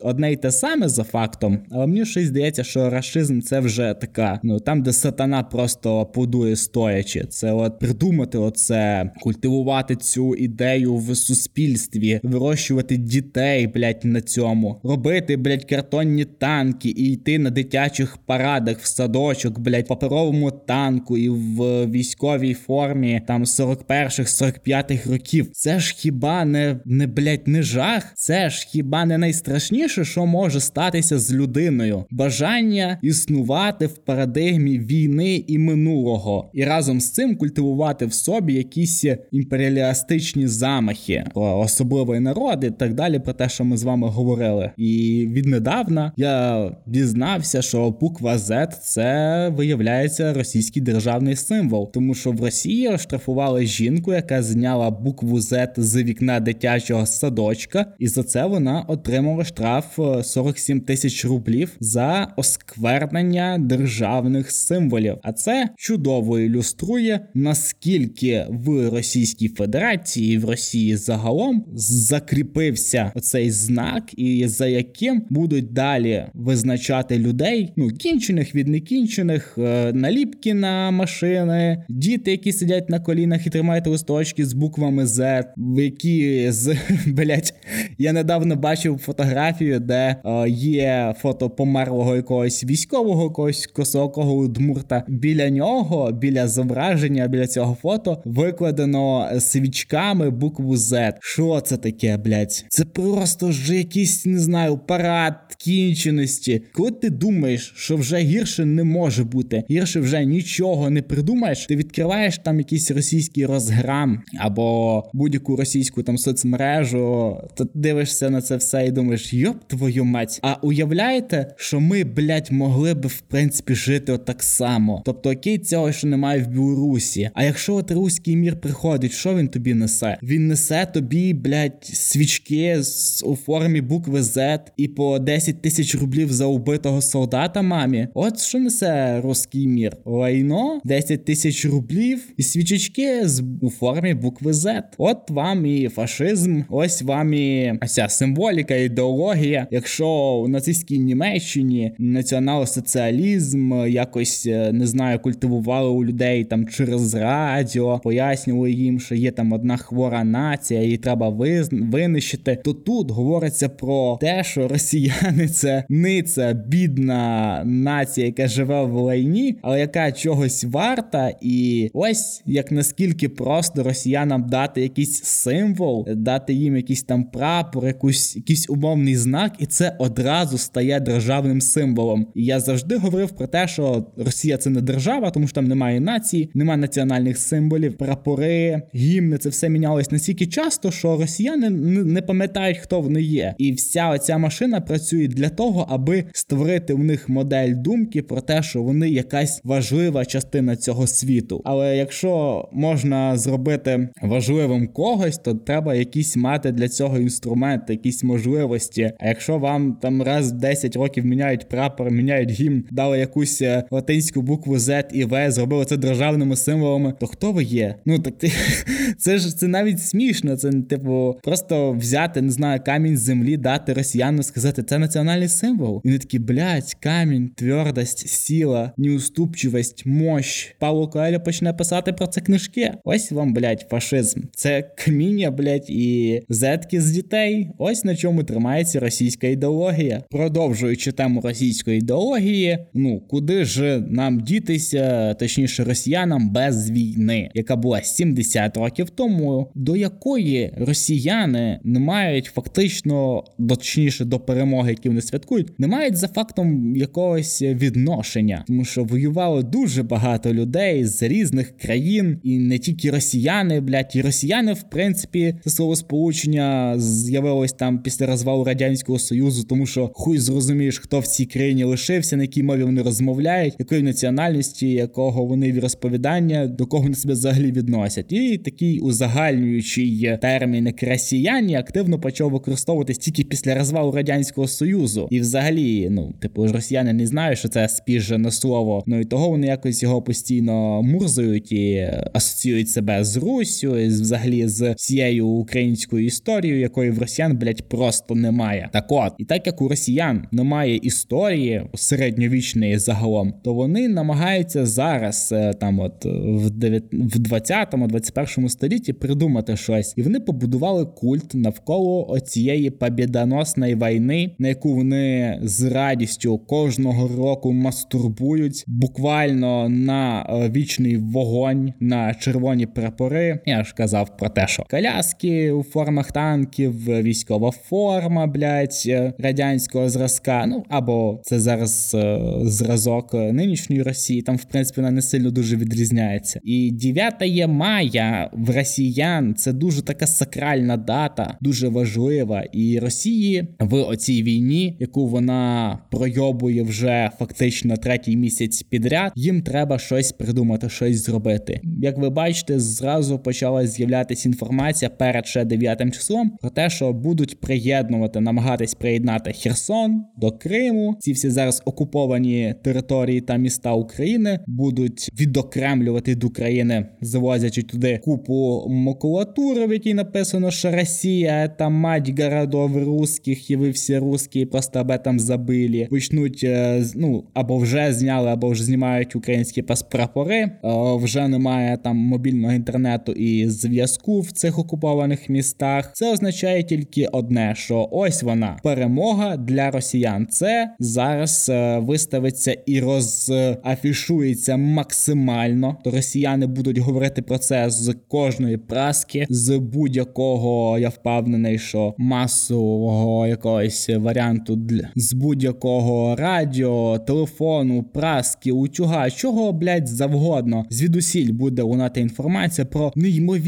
одне 0.00 0.32
й 0.32 0.36
те 0.36 0.50
саме 0.50 0.88
за 0.88 1.04
фактом, 1.04 1.58
але 1.70 1.86
мені 1.86 2.04
щось 2.04 2.26
здається, 2.26 2.64
що 2.64 2.90
рашизм 2.90 3.40
це 3.40 3.60
вже 3.60 3.94
така, 4.00 4.40
ну 4.42 4.60
там, 4.60 4.82
де 4.82 4.92
сатана 4.92 5.42
просто 5.42 6.06
подує 6.06 6.56
стоячи. 6.56 7.24
Це 7.24 7.52
от 7.52 7.78
придумати 7.78 8.38
оце, 8.38 9.10
культивувати 9.20 9.96
цю 9.96 10.34
ідею 10.34 10.96
в 10.96 11.16
суспільстві, 11.16 12.20
вирощувати 12.22 12.96
дітей, 12.96 13.66
блять, 13.66 14.04
на 14.04 14.20
цьому, 14.20 14.80
робити, 14.82 15.36
блять, 15.36 15.64
картонні 15.64 16.24
танки 16.24 16.88
і 16.88 17.12
йти 17.12 17.38
на 17.38 17.50
дитячих 17.50 18.16
парадах 18.16 18.78
в 18.78 18.86
садочок, 18.86 19.58
блять, 19.58 19.86
паперовому 19.86 20.50
танку 20.50 21.16
і 21.16 21.28
в 21.28 21.86
військовій 21.86 22.54
формі 22.54 23.22
там 23.26 23.44
41-х, 23.44 24.42
45-х 24.42 25.10
років 25.10 25.25
років. 25.26 25.50
Це 25.52 25.78
ж 25.78 25.94
хіба 25.98 26.44
не 26.44 26.80
не 26.84 27.06
блять 27.06 27.48
не 27.48 27.62
жах? 27.62 28.12
Це 28.14 28.50
ж 28.50 28.66
хіба 28.70 29.04
не 29.04 29.18
найстрашніше, 29.18 30.04
що 30.04 30.26
може 30.26 30.60
статися 30.60 31.18
з 31.18 31.32
людиною? 31.32 32.04
Бажання 32.10 32.98
існувати 33.02 33.86
в 33.86 33.98
парадигмі 33.98 34.78
війни 34.78 35.44
і 35.46 35.58
минулого, 35.58 36.50
і 36.54 36.64
разом 36.64 37.00
з 37.00 37.10
цим 37.10 37.36
культивувати 37.36 38.06
в 38.06 38.12
собі 38.12 38.54
якісь 38.54 39.04
імперіалістичні 39.32 40.46
замахи 40.46 41.24
про 41.34 41.58
особливий 41.58 42.20
народ 42.20 42.64
і 42.64 42.70
так 42.70 42.94
далі, 42.94 43.18
про 43.18 43.32
те, 43.32 43.48
що 43.48 43.64
ми 43.64 43.76
з 43.76 43.82
вами 43.82 44.08
говорили. 44.08 44.70
І 44.76 45.26
віднедавна 45.32 46.12
я 46.16 46.70
дізнався, 46.86 47.62
що 47.62 47.90
буква 47.90 48.36
Z 48.36 48.66
це 48.82 49.48
виявляється 49.56 50.32
російський 50.32 50.82
державний 50.82 51.36
символ, 51.36 51.92
тому 51.92 52.14
що 52.14 52.32
в 52.32 52.40
Росії 52.40 52.88
оштрафували 52.88 53.66
жінку, 53.66 54.12
яка 54.12 54.42
зняла 54.42 54.90
букву 55.06 55.38
Z 55.38 55.68
з 55.76 56.02
вікна 56.02 56.40
дитячого 56.40 57.06
садочка, 57.06 57.86
і 57.98 58.08
за 58.08 58.22
це 58.22 58.46
вона 58.46 58.84
отримала 58.88 59.44
штраф 59.44 59.98
47 60.22 60.80
тисяч 60.80 61.24
рублів 61.24 61.76
за 61.80 62.32
осквернення 62.36 63.58
державних 63.60 64.50
символів. 64.50 65.16
А 65.22 65.32
це 65.32 65.68
чудово 65.76 66.38
ілюструє 66.38 67.20
наскільки 67.34 68.46
в 68.50 68.90
Російській 68.90 69.48
Федерації 69.48 70.38
в 70.38 70.44
Росії 70.44 70.96
загалом 70.96 71.64
закріпився 71.74 73.12
оцей 73.14 73.50
знак, 73.50 74.02
і 74.16 74.48
за 74.48 74.66
яким 74.66 75.22
будуть 75.30 75.72
далі 75.72 76.26
визначати 76.34 77.18
людей, 77.18 77.72
ну 77.76 77.88
кінчених 77.88 78.54
від 78.54 78.68
некінчених, 78.68 79.58
е, 79.58 79.92
наліпки 79.92 80.54
на 80.54 80.90
машини, 80.90 81.84
діти, 81.88 82.30
які 82.30 82.52
сидять 82.52 82.90
на 82.90 83.00
колінах 83.00 83.46
і 83.46 83.50
тримають 83.50 83.86
листочки 83.86 84.46
з 84.46 84.52
буквами 84.52 84.95
Z, 85.04 85.44
в 85.56 85.82
які 85.82 86.46
з 86.50 86.76
блять. 87.06 87.54
Я 87.98 88.12
недавно 88.12 88.56
бачив 88.56 88.98
фотографію, 88.98 89.80
де 89.80 90.16
е, 90.24 90.48
є 90.48 91.14
фото 91.18 91.50
померлого 91.50 92.16
якогось 92.16 92.64
військового, 92.64 93.22
якогось 93.22 93.66
косоокого 93.66 94.48
дмурта. 94.48 95.04
Біля 95.08 95.50
нього, 95.50 96.12
біля 96.12 96.48
зображення, 96.48 97.28
біля 97.28 97.46
цього 97.46 97.76
фото 97.82 98.22
викладено 98.24 99.30
свічками 99.38 100.30
букву 100.30 100.76
Z. 100.76 101.12
Що 101.20 101.60
це 101.60 101.76
таке, 101.76 102.16
блять? 102.16 102.66
Це 102.68 102.84
просто 102.84 103.52
ж 103.52 103.76
якийсь, 103.76 104.26
не 104.26 104.38
знаю, 104.38 104.78
парад 104.78 105.34
кінченості. 105.58 106.62
Коли 106.72 106.90
ти 106.90 107.10
думаєш, 107.10 107.72
що 107.76 107.96
вже 107.96 108.16
гірше 108.16 108.64
не 108.64 108.84
може 108.84 109.24
бути, 109.24 109.64
гірше 109.70 110.00
вже 110.00 110.24
нічого 110.24 110.90
не 110.90 111.02
придумаєш, 111.02 111.66
ти 111.66 111.76
відкриваєш 111.76 112.38
там 112.38 112.58
якийсь 112.58 112.90
російський 112.90 113.46
розграм 113.46 114.22
або 114.38 114.85
будь-яку 115.12 115.56
російську 115.56 116.02
там 116.02 116.18
соцмережу, 116.18 117.36
то 117.54 117.68
дивишся 117.74 118.30
на 118.30 118.42
це 118.42 118.56
все 118.56 118.86
і 118.86 118.90
думаєш, 118.90 119.32
йоп 119.32 119.56
твою 119.66 120.04
мать. 120.04 120.38
А 120.42 120.54
уявляєте, 120.62 121.54
що 121.56 121.80
ми, 121.80 122.04
блять, 122.04 122.50
могли 122.50 122.94
би 122.94 123.08
в 123.08 123.20
принципі 123.20 123.74
жити 123.74 124.12
отак 124.12 124.42
само? 124.42 125.02
Тобто, 125.04 125.30
окей, 125.30 125.58
цього 125.58 125.92
що 125.92 126.06
немає 126.06 126.42
в 126.42 126.46
Білорусі. 126.46 127.30
А 127.34 127.44
якщо 127.44 127.74
от 127.74 127.90
руський 127.90 128.36
мір 128.36 128.60
приходить, 128.60 129.12
що 129.12 129.34
він 129.34 129.48
тобі 129.48 129.74
несе? 129.74 130.18
Він 130.22 130.46
несе 130.46 130.86
тобі, 130.94 131.34
блять, 131.34 131.84
свічки 131.84 132.82
з, 132.82 133.22
у 133.26 133.36
формі 133.36 133.80
букви 133.80 134.20
Z 134.20 134.58
і 134.76 134.88
по 134.88 135.18
10 135.18 135.62
тисяч 135.62 135.94
рублів 135.94 136.32
за 136.32 136.46
убитого 136.46 137.02
солдата 137.02 137.62
мамі. 137.62 138.08
От 138.14 138.40
що 138.40 138.58
несе 138.58 139.20
руський 139.20 139.66
мір? 139.66 139.96
Лайно, 140.04 140.80
10 140.84 141.24
тисяч 141.24 141.64
рублів 141.64 142.22
і 142.36 142.42
свічечки 142.42 143.28
з 143.28 143.44
у 143.60 143.70
формі 143.70 144.14
букви 144.14 144.52
Z. 144.52 144.75
От 144.98 145.30
вам 145.30 145.66
і 145.66 145.88
фашизм, 145.88 146.62
ось 146.70 147.02
вам 147.02 147.34
і 147.34 147.74
ця 147.86 148.08
символіка, 148.08 148.74
ідеологія. 148.74 149.66
Якщо 149.70 150.08
у 150.44 150.48
нацистській 150.48 150.98
Німеччині 150.98 151.92
націонал-соціалізм 151.98 153.86
якось 153.88 154.46
е, 154.46 154.72
не 154.72 154.86
знаю, 154.86 155.18
культивували 155.18 155.88
у 155.88 156.04
людей 156.04 156.44
там 156.44 156.68
через 156.68 157.14
радіо, 157.14 158.00
пояснювали 158.04 158.72
їм, 158.72 159.00
що 159.00 159.14
є 159.14 159.30
там 159.30 159.52
одна 159.52 159.76
хвора 159.76 160.24
нація, 160.24 160.82
її 160.82 160.96
треба 160.96 161.28
винищити. 161.72 162.58
То 162.64 162.72
тут 162.72 163.10
говориться 163.10 163.68
про 163.68 164.18
те, 164.20 164.44
що 164.44 164.68
росіяни 164.68 165.48
це 165.48 165.84
ниця, 165.88 166.52
бідна 166.52 167.62
нація, 167.64 168.26
яка 168.26 168.48
живе 168.48 168.82
в 168.82 168.94
лайні, 168.94 169.58
але 169.62 169.80
яка 169.80 170.12
чогось 170.12 170.64
варта, 170.64 171.32
і 171.40 171.90
ось 171.94 172.42
як 172.46 172.72
наскільки 172.72 173.28
просто 173.28 173.82
росіянам 173.82 174.46
дати 174.48 174.65
якийсь 174.76 175.24
символ, 175.24 176.06
дати 176.14 176.54
їм 176.54 176.76
якийсь 176.76 177.02
там 177.02 177.24
прапор, 177.24 177.86
якусь 177.86 178.36
якийсь 178.36 178.70
умовний 178.70 179.16
знак, 179.16 179.52
і 179.58 179.66
це 179.66 179.96
одразу 179.98 180.58
стає 180.58 181.00
державним 181.00 181.60
символом. 181.60 182.26
І 182.34 182.44
я 182.44 182.60
завжди 182.60 182.96
говорив 182.96 183.30
про 183.30 183.46
те, 183.46 183.68
що 183.68 184.06
Росія 184.16 184.56
це 184.56 184.70
не 184.70 184.80
держава, 184.80 185.30
тому 185.30 185.46
що 185.46 185.54
там 185.54 185.64
немає 185.64 186.00
нації, 186.00 186.50
немає 186.54 186.80
національних 186.80 187.38
символів, 187.38 187.96
прапори, 187.96 188.82
гімни. 188.94 189.38
Це 189.38 189.48
все 189.48 189.68
мінялось 189.68 190.10
настільки 190.10 190.46
часто, 190.46 190.90
що 190.90 191.16
росіяни 191.16 191.70
не 191.70 192.22
пам'ятають, 192.22 192.78
хто 192.78 193.00
вони 193.00 193.22
є. 193.22 193.54
І 193.58 193.72
вся 193.72 194.08
оця 194.08 194.38
машина 194.38 194.80
працює 194.80 195.28
для 195.28 195.48
того, 195.48 195.86
аби 195.90 196.24
створити 196.32 196.94
в 196.94 196.98
них 196.98 197.28
модель 197.28 197.74
думки 197.74 198.22
про 198.22 198.40
те, 198.40 198.62
що 198.62 198.82
вони 198.82 199.10
якась 199.10 199.60
важлива 199.64 200.24
частина 200.24 200.76
цього 200.76 201.06
світу. 201.06 201.62
Але 201.64 201.96
якщо 201.96 202.64
можна 202.72 203.36
зробити 203.36 204.08
важливим 204.56 204.86
когось, 204.86 205.38
то 205.38 205.54
треба 205.54 205.94
якісь 205.94 206.36
мати 206.36 206.72
для 206.72 206.88
цього 206.88 207.18
інструменти, 207.18 207.92
якісь 207.92 208.24
можливості. 208.24 209.12
А 209.18 209.28
якщо 209.28 209.58
вам 209.58 209.98
там 210.02 210.22
раз 210.22 210.52
в 210.52 210.54
10 210.54 210.96
років 210.96 211.24
міняють 211.24 211.68
прапор, 211.68 212.10
міняють 212.10 212.50
гімн, 212.50 212.84
дали 212.90 213.18
якусь 213.18 213.62
е, 213.62 213.84
латинську 213.90 214.42
букву 214.42 214.76
Z 214.76 215.04
і 215.12 215.24
В, 215.24 215.50
зробили 215.50 215.84
це 215.84 215.96
державними 215.96 216.56
символами, 216.56 217.14
то 217.20 217.26
хто 217.26 217.52
ви 217.52 217.64
є? 217.64 217.94
Ну 218.06 218.18
так 218.18 218.38
ти 218.38 218.52
це 219.18 219.38
ж 219.38 219.56
це 219.56 219.68
навіть 219.68 220.02
смішно. 220.02 220.56
Це 220.56 220.70
типу 220.70 221.36
просто 221.42 221.92
взяти, 221.92 222.42
не 222.42 222.50
знаю, 222.50 222.80
камінь 222.86 223.16
з 223.16 223.20
землі, 223.20 223.56
дати 223.56 223.92
росіянам, 223.92 224.42
сказати, 224.42 224.82
це 224.82 224.98
національний 224.98 225.48
символ. 225.48 226.00
І 226.04 226.08
вони 226.08 226.18
такі, 226.18 226.38
блядь, 226.38 226.94
камінь, 227.00 227.48
твердость, 227.48 228.28
сила, 228.28 228.92
неуступчивість, 228.96 230.06
мощь. 230.06 230.76
Павло 230.78 231.06
Коелho 231.08 231.44
почне 231.44 231.72
писати 231.72 232.12
про 232.12 232.26
це 232.26 232.40
книжки. 232.40 232.92
Ось 233.04 233.32
вам, 233.32 233.54
блядь, 233.54 233.86
фашизм. 233.90 234.40
Це 234.54 234.82
каміння, 234.82 235.50
блядь, 235.50 235.90
і 235.90 236.42
зетки 236.48 237.00
з 237.00 237.10
дітей. 237.10 237.70
Ось 237.78 238.04
на 238.04 238.16
чому 238.16 238.44
тримається 238.44 239.00
російська 239.00 239.46
ідеологія. 239.46 240.22
Продовжуючи 240.30 241.12
тему 241.12 241.40
російської 241.44 241.98
ідеології, 241.98 242.78
ну 242.94 243.20
куди 243.20 243.64
ж 243.64 244.02
нам 244.10 244.40
дітися, 244.40 245.34
точніше, 245.34 245.84
росіянам 245.84 246.50
без 246.50 246.90
війни, 246.90 247.50
яка 247.54 247.76
була 247.76 248.02
70 248.02 248.76
років 248.76 249.10
тому, 249.10 249.70
до 249.74 249.96
якої 249.96 250.72
росіяни 250.78 251.80
не 251.84 251.98
мають 251.98 252.44
фактично, 252.44 253.44
точніше 253.68 254.24
до 254.24 254.40
перемоги, 254.40 254.90
які 254.90 255.08
вони 255.08 255.22
святкують, 255.22 255.80
не 255.80 255.86
мають 255.86 256.16
за 256.16 256.28
фактом 256.28 256.96
якогось 256.96 257.62
відношення, 257.62 258.64
тому 258.66 258.84
що 258.84 259.04
воювало 259.04 259.62
дуже 259.62 260.02
багато 260.02 260.54
людей 260.54 261.04
з 261.04 261.22
різних 261.22 261.76
країн, 261.76 262.40
і 262.42 262.58
не 262.58 262.78
тільки 262.78 263.10
росіяни, 263.10 263.80
блядь, 263.80 264.12
і 264.14 264.22
росіяни, 264.22 264.35
в 264.72 264.82
принципі, 264.90 265.54
це 265.64 265.70
слово 265.70 265.96
сполучення 265.96 266.94
з'явилось 266.98 267.72
там 267.72 267.98
після 267.98 268.26
розвалу 268.26 268.64
радянського 268.64 269.18
союзу, 269.18 269.64
тому 269.64 269.86
що 269.86 270.10
хуй 270.14 270.38
зрозумієш, 270.38 270.98
хто 270.98 271.20
в 271.20 271.26
цій 271.26 271.46
країні 271.46 271.84
лишився, 271.84 272.36
на 272.36 272.42
якій 272.42 272.62
мові 272.62 272.82
вони 272.82 273.02
розмовляють, 273.02 273.74
якої 273.78 274.02
національності, 274.02 274.90
якого 274.90 275.44
вони 275.44 275.80
розповідання, 275.80 276.66
до 276.66 276.86
кого 276.86 277.02
вони 277.02 277.14
себе 277.14 277.34
взагалі 277.34 277.72
відносять, 277.72 278.32
і 278.32 278.58
такий 278.58 279.00
узагальнюючий 279.00 280.38
термін 280.42 280.86
як 280.86 281.02
росіяні 281.02 281.74
активно 281.74 282.20
почав 282.20 282.50
використовуватись 282.50 283.18
тільки 283.18 283.44
після 283.44 283.74
розвалу 283.74 284.12
радянського 284.12 284.68
союзу, 284.68 285.28
і 285.30 285.40
взагалі, 285.40 286.08
ну 286.10 286.34
типу, 286.40 286.68
ж 286.68 286.74
росіяни 286.74 287.12
не 287.12 287.26
знають, 287.26 287.58
що 287.58 287.68
це 287.68 287.88
спіжене 287.88 288.50
слово. 288.50 289.04
Ну 289.06 289.20
і 289.20 289.24
того 289.24 289.48
вони 289.48 289.66
якось 289.66 290.02
його 290.02 290.22
постійно 290.22 291.02
мурзують 291.02 291.72
і 291.72 292.10
асоціюють 292.32 292.90
себе 292.90 293.24
з 293.24 293.36
Руссю, 293.36 293.98
і 293.98 294.10
взагалі 294.20 294.68
з 294.68 294.92
всією 294.92 295.46
українською 295.46 296.24
історією, 296.24 296.80
якої 296.80 297.10
в 297.10 297.18
росіян 297.18 297.58
блять 297.58 297.88
просто 297.88 298.34
немає. 298.34 298.88
Так 298.92 299.04
от, 299.08 299.32
і 299.38 299.44
так 299.44 299.66
як 299.66 299.82
у 299.82 299.88
росіян 299.88 300.46
немає 300.52 300.96
історії 300.96 301.82
середньовічної 301.94 302.98
загалом, 302.98 303.54
то 303.64 303.74
вони 303.74 304.08
намагаються 304.08 304.86
зараз 304.86 305.48
е, 305.52 305.74
там, 305.74 306.00
от 306.00 306.24
в 306.24 306.66
20-21 306.66 308.68
столітті 308.68 309.12
придумати 309.12 309.76
щось, 309.76 310.14
і 310.16 310.22
вони 310.22 310.40
побудували 310.40 311.04
культ 311.04 311.54
навколо 311.54 312.40
цієї 312.40 312.90
побідоносної 312.90 313.94
війни, 313.94 314.50
на 314.58 314.68
яку 314.68 314.94
вони 314.94 315.58
з 315.62 315.82
радістю 315.82 316.58
кожного 316.58 317.28
року 317.28 317.72
мастурбують 317.72 318.84
буквально 318.86 319.88
на 319.88 320.46
е, 320.48 320.70
вічний 320.70 321.16
вогонь, 321.16 321.92
на 322.00 322.34
червоні 322.34 322.86
прапори. 322.86 323.60
Я 323.66 323.84
ж 323.84 323.94
казав 323.96 324.05
казав 324.06 324.36
про 324.36 324.48
те, 324.48 324.66
що 324.68 324.84
коляски 324.90 325.72
у 325.72 325.82
формах 325.82 326.32
танків, 326.32 327.22
військова 327.22 327.70
форма, 327.70 328.46
блядь, 328.46 329.34
радянського 329.38 330.08
зразка. 330.08 330.66
Ну 330.66 330.84
або 330.88 331.40
це 331.42 331.60
зараз 331.60 332.14
е, 332.14 332.40
зразок 332.62 333.34
нинішньої 333.34 334.02
Росії. 334.02 334.42
Там, 334.42 334.56
в 334.56 334.64
принципі, 334.64 335.00
вона 335.00 335.10
не 335.10 335.22
сильно 335.22 335.50
дуже 335.50 335.76
відрізняється. 335.76 336.60
І 336.64 336.90
9 336.90 337.34
мая 337.68 338.50
в 338.52 338.70
росіян 338.70 339.54
це 339.54 339.72
дуже 339.72 340.02
така 340.02 340.26
сакральна 340.26 340.96
дата, 340.96 341.58
дуже 341.60 341.88
важлива. 341.88 342.62
І 342.72 342.98
Росії 342.98 343.68
в 343.80 343.94
оцій 343.94 344.42
війні, 344.42 344.96
яку 345.00 345.26
вона 345.26 345.98
пройобує 346.10 346.82
вже 346.82 347.30
фактично 347.38 347.96
третій 347.96 348.36
місяць 348.36 348.82
підряд, 348.82 349.32
їм 349.36 349.62
треба 349.62 349.98
щось 349.98 350.32
придумати, 350.32 350.88
щось 350.88 351.24
зробити. 351.24 351.80
Як 352.02 352.18
ви 352.18 352.30
бачите, 352.30 352.80
зразу 352.80 353.38
почала 353.38 353.86
з'являтися 353.96 354.48
інформація 354.48 355.08
перед 355.08 355.46
ще 355.46 355.64
9 355.64 356.14
числом 356.14 356.50
про 356.60 356.70
те, 356.70 356.90
що 356.90 357.12
будуть 357.12 357.60
приєднувати, 357.60 358.40
намагатись 358.40 358.94
приєднати 358.94 359.52
Херсон 359.52 360.24
до 360.36 360.52
Криму. 360.52 361.16
Ці 361.20 361.32
всі 361.32 361.50
зараз 361.50 361.82
окуповані 361.84 362.74
території 362.84 363.40
та 363.40 363.56
міста 363.56 363.92
України 363.92 364.60
будуть 364.66 365.30
відокремлювати 365.40 366.30
від 366.30 366.44
України, 366.44 367.06
завозячи 367.20 367.82
туди 367.82 368.20
купу 368.24 368.86
макулатури, 368.88 369.86
в 369.86 369.92
якій 369.92 370.14
написано, 370.14 370.70
що 370.70 370.90
Росія 370.90 371.68
та 371.68 371.88
мать 371.88 372.40
городов 372.40 372.96
русських, 373.04 373.70
і 373.70 373.76
ви 373.76 373.90
всі 373.90 374.18
русські 374.18 374.66
просто 374.66 375.00
об 375.00 375.10
этом 375.10 375.38
забили. 375.38 376.06
Почнуть 376.10 376.60
е, 376.64 377.04
ну 377.14 377.44
або 377.54 377.78
вже 377.78 378.12
зняли, 378.12 378.50
або 378.50 378.68
вже 378.68 378.84
знімають 378.84 379.36
українські 379.36 379.82
паспрапори. 379.82 380.56
Е, 380.56 380.70
вже 381.16 381.48
немає 381.48 381.98
там 382.04 382.16
мобільного 382.16 382.72
інтернету 382.74 383.32
і 383.32 383.68
зв'язку 383.86 384.40
в 384.40 384.52
цих 384.52 384.78
окупованих 384.78 385.48
містах. 385.48 386.10
Це 386.14 386.32
означає 386.32 386.82
тільки 386.82 387.26
одне: 387.26 387.74
що 387.76 388.08
ось 388.12 388.42
вона 388.42 388.76
перемога 388.82 389.56
для 389.56 389.90
росіян. 389.90 390.46
Це 390.50 390.90
зараз 390.98 391.68
е, 391.68 391.98
виставиться 391.98 392.72
і 392.86 393.00
розафішується 393.00 394.76
максимально. 394.76 395.96
Росіяни 396.04 396.66
будуть 396.66 396.98
говорити 396.98 397.42
про 397.42 397.58
це 397.58 397.90
з 397.90 398.14
кожної 398.28 398.76
праски, 398.76 399.46
з 399.50 399.78
будь-якого 399.78 400.98
я 400.98 401.08
впевнений, 401.08 401.78
що 401.78 402.14
масового 402.18 403.46
якогось 403.46 404.10
варіанту 404.16 404.76
для 404.76 405.08
з 405.16 405.32
будь-якого 405.32 406.36
радіо, 406.36 407.18
телефону, 407.18 408.02
праски, 408.02 408.72
утюга, 408.72 409.30
чого 409.30 409.72
блядь, 409.72 410.08
завгодно. 410.08 410.84
Звідусіль 410.90 411.52
буде 411.52 411.82
лунати 411.82 412.20
інформація 412.20 412.84
про 412.84 413.12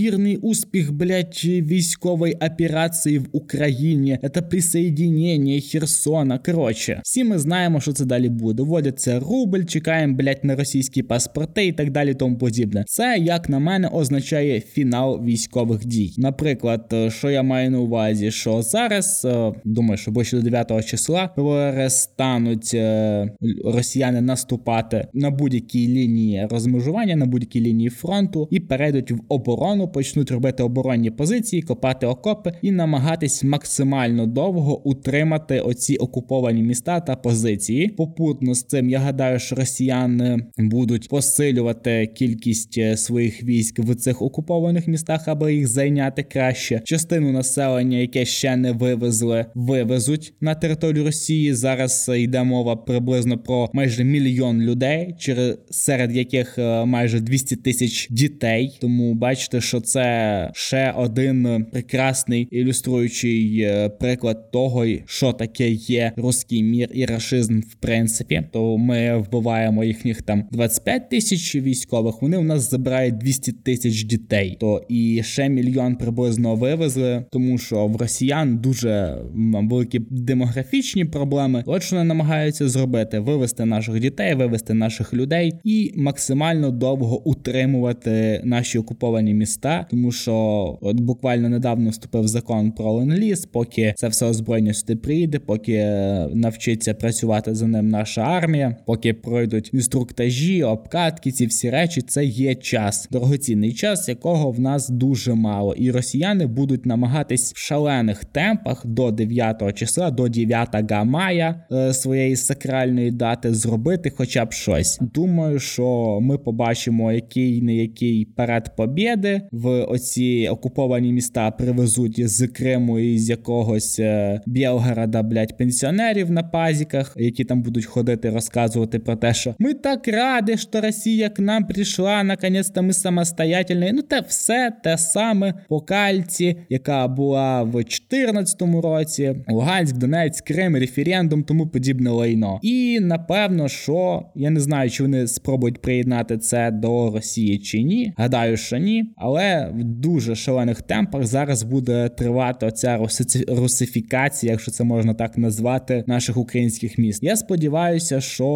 неймовірний 0.09 0.37
успіх, 0.37 0.93
блядь, 0.93 1.41
військової 1.45 2.35
операції 2.35 3.19
в 3.19 3.27
Україні. 3.33 4.19
Це 4.35 4.43
присоединення 4.43 5.61
Херсона. 5.61 6.39
Коротше, 6.39 7.01
всі 7.05 7.25
ми 7.25 7.39
знаємо, 7.39 7.81
що 7.81 7.93
це 7.93 8.05
далі 8.05 8.29
буде. 8.29 8.63
Вводиться 8.63 9.21
рубль, 9.21 9.65
чекаємо, 9.65 10.15
блядь, 10.15 10.45
на 10.45 10.57
російські 10.57 11.03
паспорти 11.03 11.67
і 11.67 11.73
так 11.73 11.91
далі, 11.91 12.15
тому 12.15 12.39
подібне. 12.39 12.85
Це, 12.87 13.19
як 13.21 13.49
на 13.49 13.59
мене, 13.59 13.89
означає 13.89 14.61
фінал 14.61 15.25
військових 15.25 15.87
дій. 15.87 16.15
Наприклад, 16.19 16.95
що 17.09 17.31
я 17.31 17.43
маю 17.43 17.71
на 17.71 17.81
увазі, 17.81 18.31
що 18.31 18.63
зараз 18.63 19.23
е, 19.25 19.53
думаю, 19.65 19.99
що 19.99 20.11
ближче 20.11 20.37
до 20.37 20.43
9 20.43 20.87
числа 20.87 21.29
перестануть 21.29 22.71
е, 22.75 23.31
росіяни 23.65 24.21
наступати 24.21 25.07
на 25.13 25.31
будь-якій 25.31 25.89
лінії 25.89 26.47
розмежування, 26.51 27.17
на 27.17 27.27
будь-якій 27.27 27.61
лінії 27.61 27.91
фронту 27.91 28.49
і 28.51 28.61
перейдуть 28.61 29.11
в 29.11 29.19
оборону, 29.29 29.89
почнуть 29.99 30.31
робити 30.31 30.63
оборонні 30.63 31.11
позиції, 31.11 31.63
копати 31.63 32.07
окопи 32.07 32.53
і 32.63 32.71
намагатись 32.71 33.45
максимально 33.45 34.27
довго 34.27 34.89
утримати 34.89 35.61
оці 35.61 35.97
окуповані 35.97 36.63
міста 36.63 37.01
та 37.01 37.17
позиції. 37.17 37.89
Попутно 37.89 38.55
з 38.55 38.63
цим 38.63 38.91
я 38.91 38.99
гадаю, 38.99 39.39
що 39.39 39.57
росіяни 39.57 40.47
будуть 40.59 41.09
посилювати 41.09 42.07
кількість 42.07 42.79
е, 42.79 42.97
своїх 42.97 43.45
військ 43.45 43.79
в 43.79 43.95
цих 43.95 44.23
окупованих 44.23 44.89
містах, 44.89 45.29
аби 45.29 45.55
їх 45.55 45.67
зайняти 45.67 46.23
краще. 46.23 46.81
Частину 46.85 47.33
населення, 47.33 47.99
яке 47.99 48.25
ще 48.25 48.57
не 48.57 48.73
вивезли, 48.73 49.47
вивезуть 49.55 50.35
на 50.41 50.55
територію 50.55 51.05
Росії. 51.05 51.55
Зараз 51.55 52.11
йде 52.17 52.43
мова 52.43 52.77
приблизно 52.77 53.39
про 53.39 53.71
майже 53.73 54.05
мільйон 54.05 54.61
людей, 54.61 55.15
через 55.19 55.59
серед 55.71 56.17
яких 56.17 56.59
е, 56.59 56.85
майже 56.85 57.21
200 57.21 57.57
тисяч 57.57 58.09
дітей. 58.11 58.79
Тому 58.81 59.15
бачите, 59.15 59.61
що 59.61 59.81
це 59.89 60.51
ще 60.55 60.93
один 60.97 61.67
прекрасний 61.73 62.43
ілюструючий 62.43 63.61
е, 63.61 63.89
приклад 63.89 64.51
того, 64.51 64.87
що 65.07 65.33
таке 65.33 65.71
є 65.71 66.13
руський 66.17 66.63
мір 66.63 66.89
і 66.93 67.07
рашизм, 67.07 67.61
в 67.61 67.75
принципі. 67.75 68.43
То 68.53 68.79
ми 68.79 69.19
вбиваємо 69.19 69.85
їхніх 69.85 70.23
там 70.23 70.45
25 70.53 71.11
тисяч 71.11 71.57
військових. 71.57 72.23
Вони 72.23 72.37
у 72.37 72.43
нас 72.43 72.71
забирають 72.71 73.19
200 73.19 73.53
тисяч 73.53 74.05
дітей. 74.05 74.57
То 74.61 74.83
і 74.89 75.23
ще 75.25 75.49
мільйон 75.49 75.97
приблизно 75.97 76.55
вивезли, 76.55 77.25
тому 77.33 77.59
що 77.59 77.87
в 77.87 77.97
росіян 77.97 78.59
дуже 78.59 79.19
великі 79.35 80.01
демографічні 80.11 81.05
проблеми. 81.05 81.63
От 81.67 81.83
що 81.83 81.97
вони 81.97 82.09
намагаються 82.09 82.69
зробити: 82.69 83.19
вивести 83.19 83.65
наших 83.65 84.01
дітей, 84.01 84.35
вивести 84.35 84.75
наших 84.75 85.15
людей 85.15 85.53
і 85.65 85.93
максимально 85.97 86.71
довго 86.71 87.29
утримувати 87.29 88.41
наші 88.45 88.79
окуповані 88.79 89.35
міста, 89.35 89.78
тому 89.91 90.13
що 90.13 90.35
от 90.81 91.01
буквально 91.01 91.49
недавно 91.49 91.91
вступив 91.91 92.29
закон 92.29 92.73
про 92.73 92.93
ленд-ліз, 92.93 93.47
поки 93.47 93.95
це 93.97 94.09
все 94.09 94.27
озброєння 94.27 94.75
сюди 94.75 94.97
прийде, 94.97 95.39
поки 95.39 95.73
е, 95.73 96.29
навчиться 96.35 96.95
працювати 96.95 97.55
за 97.55 97.67
ним 97.67 97.89
наша 97.89 98.23
армія, 98.23 98.77
поки 98.87 99.15
пройдуть 99.15 99.71
інструктажі, 99.75 100.63
обкатки, 100.63 101.33
ці 101.33 101.47
всі 101.47 101.71
речі, 101.71 102.03
це 102.03 102.25
є 102.25 102.55
час, 102.55 103.09
дорогоцінний 103.11 103.73
час, 103.73 104.09
якого 104.09 104.51
в 104.51 104.61
нас 104.61 104.89
дуже 104.89 105.35
мало, 105.35 105.75
і 105.75 105.91
росіяни 105.91 106.47
будуть 106.47 106.87
намагатись 106.87 107.53
в 107.53 107.57
шалених 107.57 108.25
темпах 108.25 108.87
до 108.87 109.11
9 109.11 109.75
числа, 109.75 110.11
до 110.11 110.29
9 110.29 110.69
мая 111.05 111.65
е, 111.73 111.95
своєї 111.95 112.37
сакральної 112.37 113.11
дати 113.11 113.55
зробити, 113.55 114.13
хоча 114.17 114.45
б 114.45 114.53
щось. 114.53 114.99
Думаю, 115.01 115.59
що 115.59 116.19
ми 116.23 116.39
побачимо, 116.39 117.13
який 117.13 117.63
не 117.63 117.75
який 117.75 118.25
перед 118.25 118.77
побєди 118.77 119.43
в 119.63 119.85
оці 119.85 120.49
окуповані 120.53 121.13
міста 121.13 121.51
привезуть 121.51 122.29
з 122.29 122.47
Криму 122.47 122.99
і 122.99 123.19
з 123.19 123.31
якогось 123.31 123.99
е, 123.99 124.41
Білгорода, 124.47 125.23
блядь, 125.23 125.57
пенсіонерів 125.57 126.31
на 126.31 126.43
пазіках, 126.43 127.15
які 127.17 127.45
там 127.45 127.63
будуть 127.63 127.85
ходити, 127.85 128.31
розказувати 128.31 128.99
про 128.99 129.17
те, 129.17 129.35
що 129.35 129.55
ми 129.59 129.75
так 129.75 130.09
раді, 130.09 130.57
що 130.57 130.81
Росія 130.81 131.29
к 131.29 131.43
нам 131.43 131.65
прийшла, 131.65 132.23
наконець-то 132.23 132.83
ми 132.83 132.93
самостоятельні. 132.93 133.91
Ну, 133.95 134.03
те 134.03 134.21
все 134.29 134.73
те 134.85 134.99
саме 134.99 135.55
по 135.69 135.81
кальці, 135.81 136.57
яка 136.69 137.09
була 137.09 137.63
в 137.63 137.71
2014 137.71 138.63
році, 138.83 139.35
Луганськ, 139.49 139.97
Донецьк, 139.97 140.45
Крим, 140.45 140.77
референдум, 140.77 141.43
тому 141.43 141.67
подібне 141.67 142.11
лайно. 142.11 142.59
І 142.63 142.99
напевно, 143.01 143.69
що 143.69 144.23
я 144.35 144.51
не 144.51 144.61
знаю, 144.61 144.91
чи 144.91 145.03
вони 145.03 145.27
спробують 145.27 145.83
приєднати 145.83 146.39
це 146.39 146.71
до 146.71 147.11
Росії 147.11 147.59
чи 147.59 147.83
ні. 147.83 148.13
Гадаю, 148.17 148.57
що 148.57 148.77
ні, 148.77 149.13
але 149.17 149.48
в 149.57 149.85
дуже 149.85 150.35
шалених 150.35 150.83
темпах 150.83 151.27
зараз 151.27 151.63
буде 151.63 152.09
тривати 152.09 152.67
оця 152.67 153.07
русифікація, 153.49 154.53
якщо 154.53 154.71
це 154.71 154.85
можна 154.85 155.15
так 155.15 155.39
назвати, 155.39 156.05
наших 156.07 156.37
українських 156.37 156.99
міст. 156.99 157.23
Я 157.23 157.37
сподіваюся, 157.37 158.21
що 158.21 158.49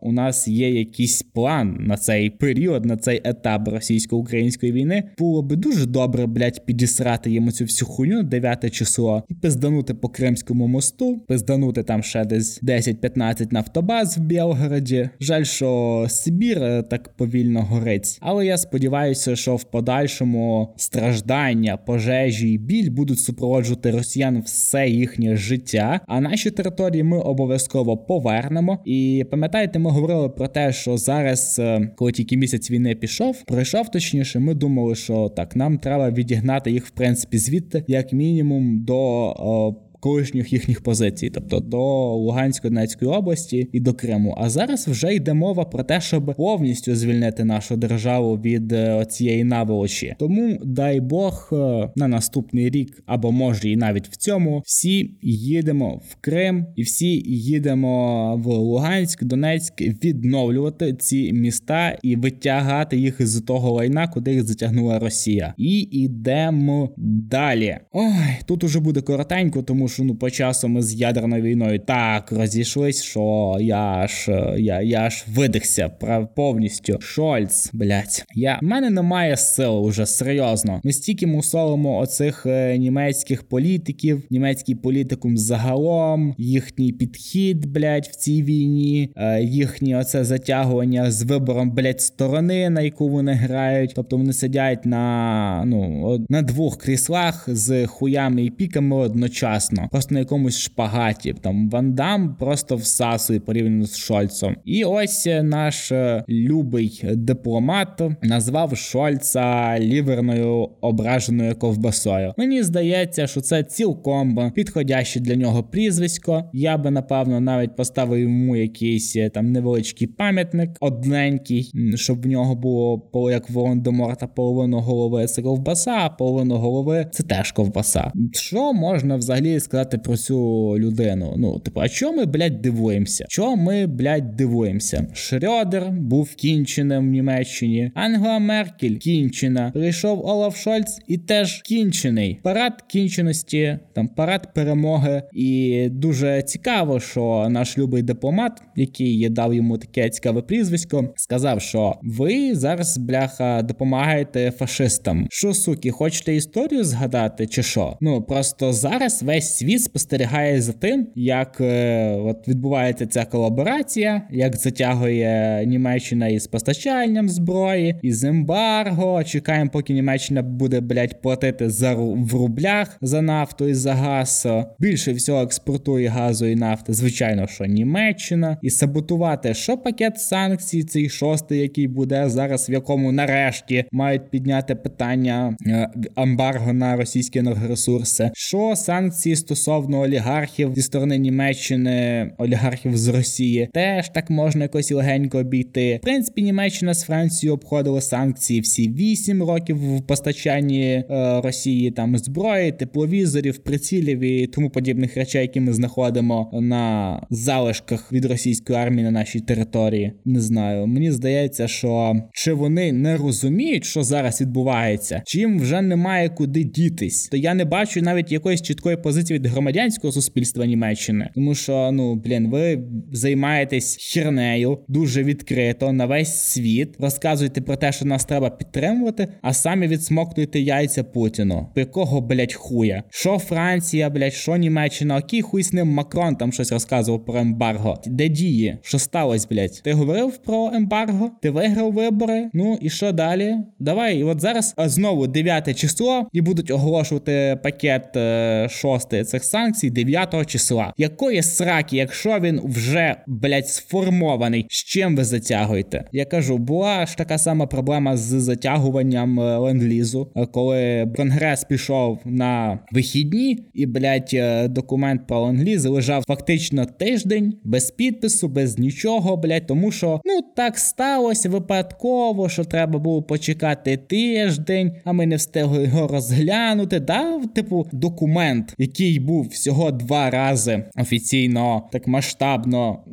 у 0.00 0.12
нас 0.12 0.48
є 0.48 0.70
якийсь 0.70 1.22
план 1.22 1.76
на 1.80 1.96
цей 1.96 2.30
період, 2.30 2.84
на 2.84 2.96
цей 2.96 3.20
етап 3.24 3.68
російсько-української 3.68 4.72
війни. 4.72 5.04
Було 5.18 5.42
би 5.42 5.56
дуже 5.56 5.86
добре, 5.86 6.26
блядь, 6.26 6.66
підісрати 6.66 7.30
йому 7.30 7.52
цю 7.52 7.64
всю 7.64 7.88
хуйню 7.88 8.22
9 8.22 8.74
число 8.74 9.22
і 9.28 9.34
пизданути 9.34 9.94
по 9.94 10.08
Кримському 10.08 10.66
мосту, 10.66 11.18
пизданути 11.28 11.82
там 11.82 12.02
ще 12.02 12.24
десь 12.24 12.62
10-15 12.62 13.52
нафтобаз 13.52 14.18
в 14.18 14.20
Білгороді. 14.20 15.10
Жаль, 15.20 15.44
що 15.44 16.06
Сибір 16.08 16.62
е, 16.62 16.82
так 16.82 17.16
повільно 17.16 17.62
горить. 17.62 18.18
Але 18.20 18.46
я 18.46 18.56
сподіваюся, 18.56 19.36
що 19.36 19.56
в 19.56 19.64
подальшому 19.64 20.39
страждання, 20.76 21.76
пожежі 21.76 22.52
і 22.52 22.58
біль 22.58 22.90
будуть 22.90 23.18
супроводжувати 23.18 23.90
росіян 23.90 24.42
все 24.46 24.88
їхнє 24.88 25.36
життя. 25.36 26.00
А 26.06 26.20
наші 26.20 26.50
території 26.50 27.02
ми 27.02 27.18
обов'язково 27.18 27.96
повернемо. 27.96 28.78
І 28.84 29.24
пам'ятаєте, 29.30 29.78
ми 29.78 29.90
говорили 29.90 30.28
про 30.28 30.48
те, 30.48 30.72
що 30.72 30.96
зараз, 30.96 31.56
е, 31.58 31.90
коли 31.96 32.12
тільки 32.12 32.36
місяць 32.36 32.70
війни 32.70 32.94
пішов, 32.94 33.42
пройшов 33.46 33.88
точніше, 33.88 34.38
ми 34.38 34.54
думали, 34.54 34.94
що 34.94 35.28
так 35.28 35.56
нам 35.56 35.78
треба 35.78 36.10
відігнати 36.10 36.70
їх 36.70 36.86
в 36.86 36.90
принципі 36.90 37.38
звідти, 37.38 37.84
як 37.86 38.12
мінімум, 38.12 38.84
до. 38.84 38.96
О, 39.38 39.74
колишніх 40.00 40.52
їхніх 40.52 40.80
позицій, 40.80 41.30
тобто 41.30 41.60
до 41.60 41.78
Луганської 42.14 42.70
Донецької 42.70 43.10
області 43.10 43.68
і 43.72 43.80
до 43.80 43.94
Криму. 43.94 44.34
А 44.38 44.50
зараз 44.50 44.88
вже 44.88 45.14
йде 45.14 45.34
мова 45.34 45.64
про 45.64 45.82
те, 45.82 46.00
щоб 46.00 46.34
повністю 46.36 46.94
звільнити 46.94 47.44
нашу 47.44 47.76
державу 47.76 48.36
від 48.36 48.72
е, 48.72 49.04
цієї 49.04 49.44
наволочі. 49.44 50.14
Тому 50.18 50.58
дай 50.64 51.00
Бог 51.00 51.50
е, 51.52 51.90
на 51.96 52.08
наступний 52.08 52.70
рік, 52.70 53.02
або 53.06 53.32
може 53.32 53.70
і 53.70 53.76
навіть 53.76 54.08
в 54.08 54.16
цьому, 54.16 54.62
всі 54.66 55.10
їдемо 55.22 56.00
в 56.10 56.16
Крим 56.20 56.66
і 56.76 56.82
всі 56.82 57.22
їдемо 57.26 58.36
в 58.36 58.46
Луганськ, 58.46 59.24
Донецьк 59.24 59.80
відновлювати 59.80 60.92
ці 60.92 61.32
міста 61.32 61.98
і 62.02 62.16
витягати 62.16 62.96
їх 62.96 63.26
з 63.26 63.40
того 63.40 63.70
лайна, 63.70 64.08
куди 64.08 64.32
їх 64.32 64.44
затягнула 64.44 64.98
Росія. 64.98 65.54
І 65.56 65.80
йдемо 65.80 66.94
далі. 66.96 67.78
Ой, 67.92 68.12
тут 68.46 68.64
уже 68.64 68.80
буде 68.80 69.00
коротенько, 69.00 69.62
тому 69.62 69.88
що 69.90 70.04
ну 70.04 70.14
по 70.14 70.30
часу 70.30 70.68
ми 70.68 70.82
з 70.82 70.94
ядерною 70.94 71.42
війною 71.42 71.78
так 71.78 72.32
розійшлись, 72.32 73.02
що 73.02 73.56
я 73.60 74.06
ж 74.06 74.54
я, 74.58 74.82
я 74.82 75.10
ж 75.10 75.24
видихся 75.34 75.88
повністю. 76.36 76.98
Шольц, 77.00 77.70
блять, 77.72 78.24
я 78.34 78.58
в 78.62 78.64
мене 78.64 78.90
немає 78.90 79.36
сил 79.36 79.84
уже 79.84 80.06
серйозно. 80.06 80.80
Ми 80.84 80.92
стільки 80.92 81.26
мусолимо 81.26 81.98
оцих 81.98 82.46
е, 82.46 82.78
німецьких 82.78 83.42
політиків, 83.42 84.22
німецький 84.30 84.74
політикум 84.74 85.38
загалом, 85.38 86.34
їхній 86.38 86.92
підхід, 86.92 87.66
блять, 87.66 88.08
в 88.08 88.16
цій 88.16 88.42
війні, 88.42 89.12
е, 89.16 89.42
їхнє 89.42 89.98
оце 89.98 90.24
затягування 90.24 91.10
з 91.10 91.22
вибором, 91.22 91.70
блять, 91.70 92.00
сторони, 92.00 92.70
на 92.70 92.80
яку 92.80 93.08
вони 93.08 93.32
грають. 93.32 93.92
Тобто 93.94 94.16
вони 94.16 94.32
сидять 94.32 94.86
на 94.86 95.64
ну 95.66 96.26
на 96.28 96.42
двох 96.42 96.78
кріслах 96.78 97.44
з 97.48 97.86
хуями 97.86 98.44
і 98.44 98.50
піками 98.50 98.96
одночасно, 98.96 99.79
просто 99.90 100.14
на 100.14 100.20
якомусь 100.20 100.58
шпагаті. 100.58 101.34
Там 101.40 101.70
Вандам 101.70 102.36
просто 102.38 102.76
всасує 102.76 103.40
порівняно 103.40 103.86
з 103.86 103.96
Шольцом. 103.96 104.56
І 104.64 104.84
ось 104.84 105.28
наш 105.42 105.92
е, 105.92 106.24
любий 106.28 107.04
дипломат 107.14 108.02
назвав 108.22 108.76
Шольца 108.76 109.78
ліверною 109.78 110.68
ображеною 110.80 111.54
ковбасою. 111.54 112.34
Мені 112.36 112.62
здається, 112.62 113.26
що 113.26 113.40
це 113.40 113.62
цілком 113.62 114.52
підходяще 114.54 115.20
для 115.20 115.34
нього 115.34 115.62
прізвисько. 115.62 116.44
Я 116.52 116.78
би 116.78 116.90
напевно 116.90 117.40
навіть 117.40 117.76
поставив 117.76 118.18
йому 118.18 118.56
якийсь 118.56 119.16
е, 119.16 119.28
там 119.28 119.52
невеличкий 119.52 120.06
пам'ятник, 120.06 120.70
одненький, 120.80 121.72
щоб 121.94 122.22
в 122.22 122.26
нього 122.26 122.54
було 122.54 123.30
як 123.30 123.50
Волан-де-Морта 123.50 124.26
половину 124.26 124.78
голови 124.78 125.26
це 125.26 125.42
ковбаса, 125.42 125.90
а 125.90 126.08
половину 126.08 126.56
голови 126.56 127.06
це 127.12 127.22
теж 127.22 127.52
ковбаса. 127.52 128.12
Що 128.32 128.72
можна 128.72 129.16
взагалі 129.16 129.60
сказати 129.70 129.98
про 129.98 130.16
цю 130.16 130.38
людину? 130.78 131.34
Ну, 131.36 131.58
типу, 131.58 131.80
а 131.80 131.88
чого 131.88 132.12
ми, 132.12 132.26
блядь, 132.26 132.62
дивуємося? 132.62 133.24
Чого 133.28 133.56
ми, 133.56 133.86
блядь, 133.86 134.36
дивуємося? 134.36 135.06
Шрёдер 135.14 135.90
був 135.90 136.34
кінченим 136.34 137.08
в 137.08 137.10
Німеччині, 137.10 137.90
Ангела 137.94 138.38
Меркель 138.38 138.94
кінчена. 138.96 139.70
Прийшов 139.74 140.26
Олаф 140.26 140.56
Шольц 140.56 140.98
і 141.08 141.18
теж 141.18 141.62
кінчений. 141.62 142.40
Парад 142.42 142.82
кінченості, 142.82 143.78
там 143.92 144.08
парад 144.08 144.54
перемоги. 144.54 145.22
І 145.32 145.88
дуже 145.90 146.42
цікаво, 146.42 147.00
що 147.00 147.46
наш 147.50 147.78
любий 147.78 148.02
дипломат, 148.02 148.62
який 148.76 149.28
дав 149.28 149.54
йому 149.54 149.78
таке 149.78 150.10
цікаве 150.10 150.42
прізвисько, 150.42 151.08
сказав, 151.16 151.60
що 151.62 151.94
ви 152.02 152.54
зараз, 152.54 152.98
бляха, 152.98 153.62
допомагаєте 153.62 154.50
фашистам. 154.50 155.26
Що 155.30 155.54
суки, 155.54 155.90
хочете 155.90 156.34
історію 156.34 156.84
згадати, 156.84 157.46
чи 157.46 157.62
що? 157.62 157.96
Ну 158.00 158.22
просто 158.22 158.72
зараз 158.72 159.22
весь 159.22 159.59
світ 159.60 159.82
спостерігає 159.82 160.62
за 160.62 160.72
тим, 160.72 161.06
як 161.14 161.60
е, 161.60 162.10
от 162.16 162.48
відбувається 162.48 163.06
ця 163.06 163.24
колаборація, 163.24 164.22
як 164.30 164.56
затягує 164.56 165.64
Німеччина 165.66 166.28
із 166.28 166.46
постачанням 166.46 167.28
зброї, 167.28 167.96
із 168.02 168.24
ембарго. 168.24 169.24
Чекаємо, 169.24 169.70
поки 169.72 169.92
Німеччина 169.92 170.42
буде 170.42 170.80
блять 170.80 171.22
платити 171.22 171.70
за 171.70 171.94
в 171.94 172.34
рублях 172.34 172.98
за 173.00 173.22
нафту 173.22 173.68
і 173.68 173.74
за 173.74 173.94
газ. 173.94 174.46
Більше 174.78 175.12
всього 175.12 175.42
експортує 175.42 176.08
газу 176.08 176.46
і 176.46 176.56
нафти, 176.56 176.92
звичайно, 176.92 177.46
що 177.46 177.64
Німеччина, 177.64 178.58
і 178.62 178.70
саботувати, 178.70 179.54
що 179.54 179.76
пакет 179.76 180.20
санкцій, 180.20 180.82
цей 180.82 181.08
шостий, 181.08 181.60
який 181.60 181.88
буде 181.88 182.28
зараз, 182.28 182.70
в 182.70 182.72
якому 182.72 183.12
нарешті 183.12 183.84
мають 183.92 184.30
підняти 184.30 184.74
питання 184.74 185.56
е, 185.66 185.90
ембарго 186.16 186.72
на 186.72 186.96
російські 186.96 187.38
енергоресурси, 187.38 188.30
що 188.34 188.76
санкції 188.76 189.36
стосовно 189.50 190.00
олігархів 190.00 190.72
зі 190.74 190.82
сторони 190.82 191.18
Німеччини, 191.18 192.30
олігархів 192.38 192.96
з 192.96 193.08
Росії, 193.08 193.68
теж 193.72 194.08
так 194.08 194.30
можна 194.30 194.62
якось 194.62 194.92
легенько 194.92 195.38
обійти. 195.38 195.96
В 195.96 196.00
принципі, 196.00 196.42
Німеччина 196.42 196.94
з 196.94 197.02
Францією 197.02 197.54
обходила 197.54 198.00
санкції 198.00 198.60
всі 198.60 198.88
8 198.88 199.42
років 199.42 199.96
в 199.96 200.02
постачанні 200.02 200.84
е, 200.84 201.04
Росії 201.44 201.90
там 201.90 202.18
зброї, 202.18 202.72
тепловізорів, 202.72 203.58
прицілів 203.58 204.20
і 204.20 204.46
тому 204.46 204.70
подібних 204.70 205.16
речей, 205.16 205.42
які 205.42 205.60
ми 205.60 205.72
знаходимо 205.72 206.50
на 206.52 207.26
залишках 207.30 208.12
від 208.12 208.24
російської 208.24 208.78
армії 208.78 209.04
на 209.04 209.10
нашій 209.10 209.40
території. 209.40 210.12
Не 210.24 210.40
знаю. 210.40 210.86
Мені 210.86 211.12
здається, 211.12 211.68
що 211.68 212.22
чи 212.32 212.52
вони 212.52 212.92
не 212.92 213.16
розуміють, 213.16 213.84
що 213.84 214.02
зараз 214.02 214.40
відбувається, 214.40 215.22
чи 215.26 215.38
їм 215.38 215.60
вже 215.60 215.82
немає 215.82 216.28
куди 216.28 216.64
дітись, 216.64 217.28
то 217.28 217.36
я 217.36 217.54
не 217.54 217.64
бачу 217.64 218.02
навіть 218.02 218.32
якоїсь 218.32 218.62
чіткої 218.62 218.96
позиції 218.96 219.39
від 219.40 219.46
громадянського 219.46 220.12
суспільства 220.12 220.66
Німеччини, 220.66 221.30
тому 221.34 221.54
що 221.54 221.90
ну 221.92 222.14
блін, 222.14 222.50
ви 222.50 222.82
займаєтесь 223.12 224.12
хернею 224.12 224.78
дуже 224.88 225.22
відкрито 225.22 225.92
на 225.92 226.06
весь 226.06 226.34
світ, 226.34 226.96
розказуєте 226.98 227.60
про 227.60 227.76
те, 227.76 227.92
що 227.92 228.04
нас 228.04 228.24
треба 228.24 228.50
підтримувати, 228.50 229.28
а 229.42 229.52
самі 229.52 229.86
відсмоктуєте 229.86 230.60
яйця 230.60 231.04
Путіну. 231.04 231.66
Якого, 231.76 232.20
блять, 232.20 232.54
хуя? 232.54 233.02
Що 233.10 233.38
Франція, 233.38 234.10
блять, 234.10 234.32
що 234.32 234.56
Німеччина, 234.56 235.18
окей, 235.18 235.42
хуй 235.42 235.62
з 235.62 235.72
ним 235.72 235.88
Макрон 235.88 236.36
там 236.36 236.52
щось 236.52 236.72
розказував 236.72 237.24
про 237.24 237.38
ембарго. 237.38 237.98
Де 238.06 238.28
дії? 238.28 238.78
Що 238.82 238.98
сталося, 238.98 239.46
блять? 239.50 239.80
Ти 239.84 239.92
говорив 239.92 240.36
про 240.36 240.70
ембарго? 240.74 241.30
Ти 241.42 241.50
виграв 241.50 241.92
вибори? 241.92 242.50
Ну 242.52 242.78
і 242.82 242.90
що 242.90 243.12
далі? 243.12 243.54
Давай, 243.78 244.18
і 244.18 244.24
от 244.24 244.40
зараз 244.40 244.74
знову 244.78 245.26
9 245.26 245.78
число 245.78 246.26
і 246.32 246.40
будуть 246.40 246.70
оголошувати 246.70 247.58
пакет 247.62 248.16
е, 248.16 248.66
шостий 248.70 249.24
цих 249.30 249.44
санкцій 249.44 249.90
9 249.90 250.46
числа. 250.46 250.92
Якої 250.96 251.42
сраки, 251.42 251.96
якщо 251.96 252.38
він 252.40 252.60
вже 252.64 253.16
блять 253.26 253.68
сформований, 253.68 254.66
з 254.68 254.84
чим 254.84 255.16
ви 255.16 255.24
затягуєте? 255.24 256.04
Я 256.12 256.24
кажу, 256.24 256.58
була 256.58 257.06
ж 257.06 257.16
така 257.16 257.38
сама 257.38 257.66
проблема 257.66 258.16
з 258.16 258.20
затягуванням 258.20 259.40
е, 259.40 259.58
ленд-лізу, 259.58 260.26
е, 260.36 260.46
коли 260.46 261.12
конгрес 261.16 261.64
пішов 261.64 262.18
на 262.24 262.78
вихідні, 262.92 263.58
і 263.74 263.86
блять 263.86 264.36
документ 264.64 265.26
про 265.26 265.40
ленд-ліз 265.40 265.86
лежав 265.86 266.24
фактично 266.26 266.86
тиждень 266.86 267.54
без 267.64 267.90
підпису, 267.90 268.48
без 268.48 268.78
нічого, 268.78 269.36
блять, 269.36 269.66
тому 269.66 269.92
що 269.92 270.20
ну 270.24 270.40
так 270.56 270.78
сталося 270.78 271.48
випадково, 271.48 272.48
що 272.48 272.64
треба 272.64 272.98
було 272.98 273.22
почекати 273.22 273.96
тиждень, 273.96 274.92
а 275.04 275.12
ми 275.12 275.26
не 275.26 275.36
встигли 275.36 275.82
його 275.84 276.08
розглянути. 276.08 277.00
Дав 277.00 277.46
типу 277.46 277.86
документ, 277.92 278.74
який 278.78 279.09
був 279.18 279.46
всього 279.46 279.90
два 279.90 280.30
рази 280.30 280.84
офіційно 280.96 281.88
так 281.92 282.06
масштабно 282.06 283.04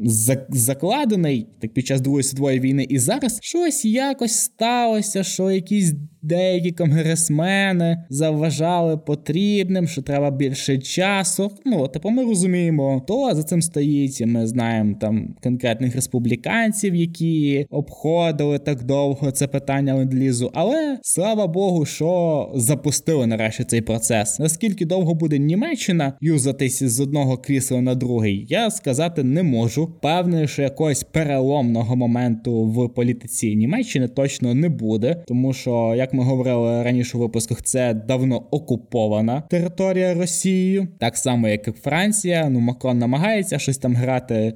закладений, 0.49 1.47
так 1.62 1.73
під 1.73 1.88
час 1.88 2.01
другої 2.01 2.23
світової 2.23 2.60
війни, 2.60 2.86
і 2.89 2.99
зараз 2.99 3.39
щось 3.41 3.86
якось 3.86 4.36
сталося, 4.36 5.23
що 5.23 5.51
якісь 5.51 5.93
деякі 6.21 6.71
конгресмени 6.71 8.06
завважали 8.10 8.97
потрібним, 8.97 9.88
що 9.88 10.01
треба 10.01 10.32
більше 10.32 10.77
часу. 10.77 11.51
Ну, 11.65 11.88
типу, 11.88 12.10
ми 12.10 12.23
розуміємо, 12.23 13.03
то 13.08 13.36
за 13.36 13.43
цим 13.43 13.62
стоїть. 13.62 14.25
Ми 14.25 14.47
знаємо 14.47 14.95
там 15.01 15.36
конкретних 15.43 15.95
республіканців, 15.95 16.95
які 16.95 17.65
обходили 17.69 18.60
так 18.60 18.84
довго 18.84 19.32
це 19.32 19.47
питання 19.47 19.95
лендлізу. 19.95 20.51
Але 20.53 20.99
слава 21.01 21.47
Богу, 21.47 21.86
що 21.86 22.51
запустили 22.56 23.27
нарешті 23.27 23.63
цей 23.63 23.82
процес. 23.82 24.39
Наскільки 24.39 24.86
довго 24.86 25.13
буде 25.13 25.39
Німеччина 25.39 26.13
юзатись 26.21 26.84
з 26.84 26.99
одного 26.99 27.38
крісла 27.38 27.82
на 27.82 27.95
другий, 27.95 28.45
я 28.49 28.71
сказати 28.71 29.23
не 29.23 29.43
можу. 29.43 29.88
Певний, 30.01 30.47
що 30.47 30.62
якогось 30.62 31.03
переломного 31.03 31.95
моменту 31.95 32.63
в 32.63 32.93
політиці 32.93 33.56
Німеччини 33.56 34.08
точно 34.08 34.53
не 34.53 34.69
буде, 34.69 35.23
тому 35.27 35.53
що 35.53 35.93
як 35.97 36.06
як 36.07 36.13
ми 36.13 36.23
говорили 36.23 36.83
раніше 36.83 37.17
у 37.17 37.19
випусках, 37.19 37.61
це 37.61 37.93
давно 37.93 38.43
окупована 38.51 39.43
територія 39.49 40.13
Росією, 40.13 40.87
так 40.99 41.17
само 41.17 41.47
як 41.47 41.67
і 41.67 41.71
Франція. 41.71 42.49
Ну 42.49 42.59
Макрон 42.59 42.97
намагається 42.97 43.59
щось 43.59 43.77
там 43.77 43.95
грати 43.95 44.35
е, 44.35 44.53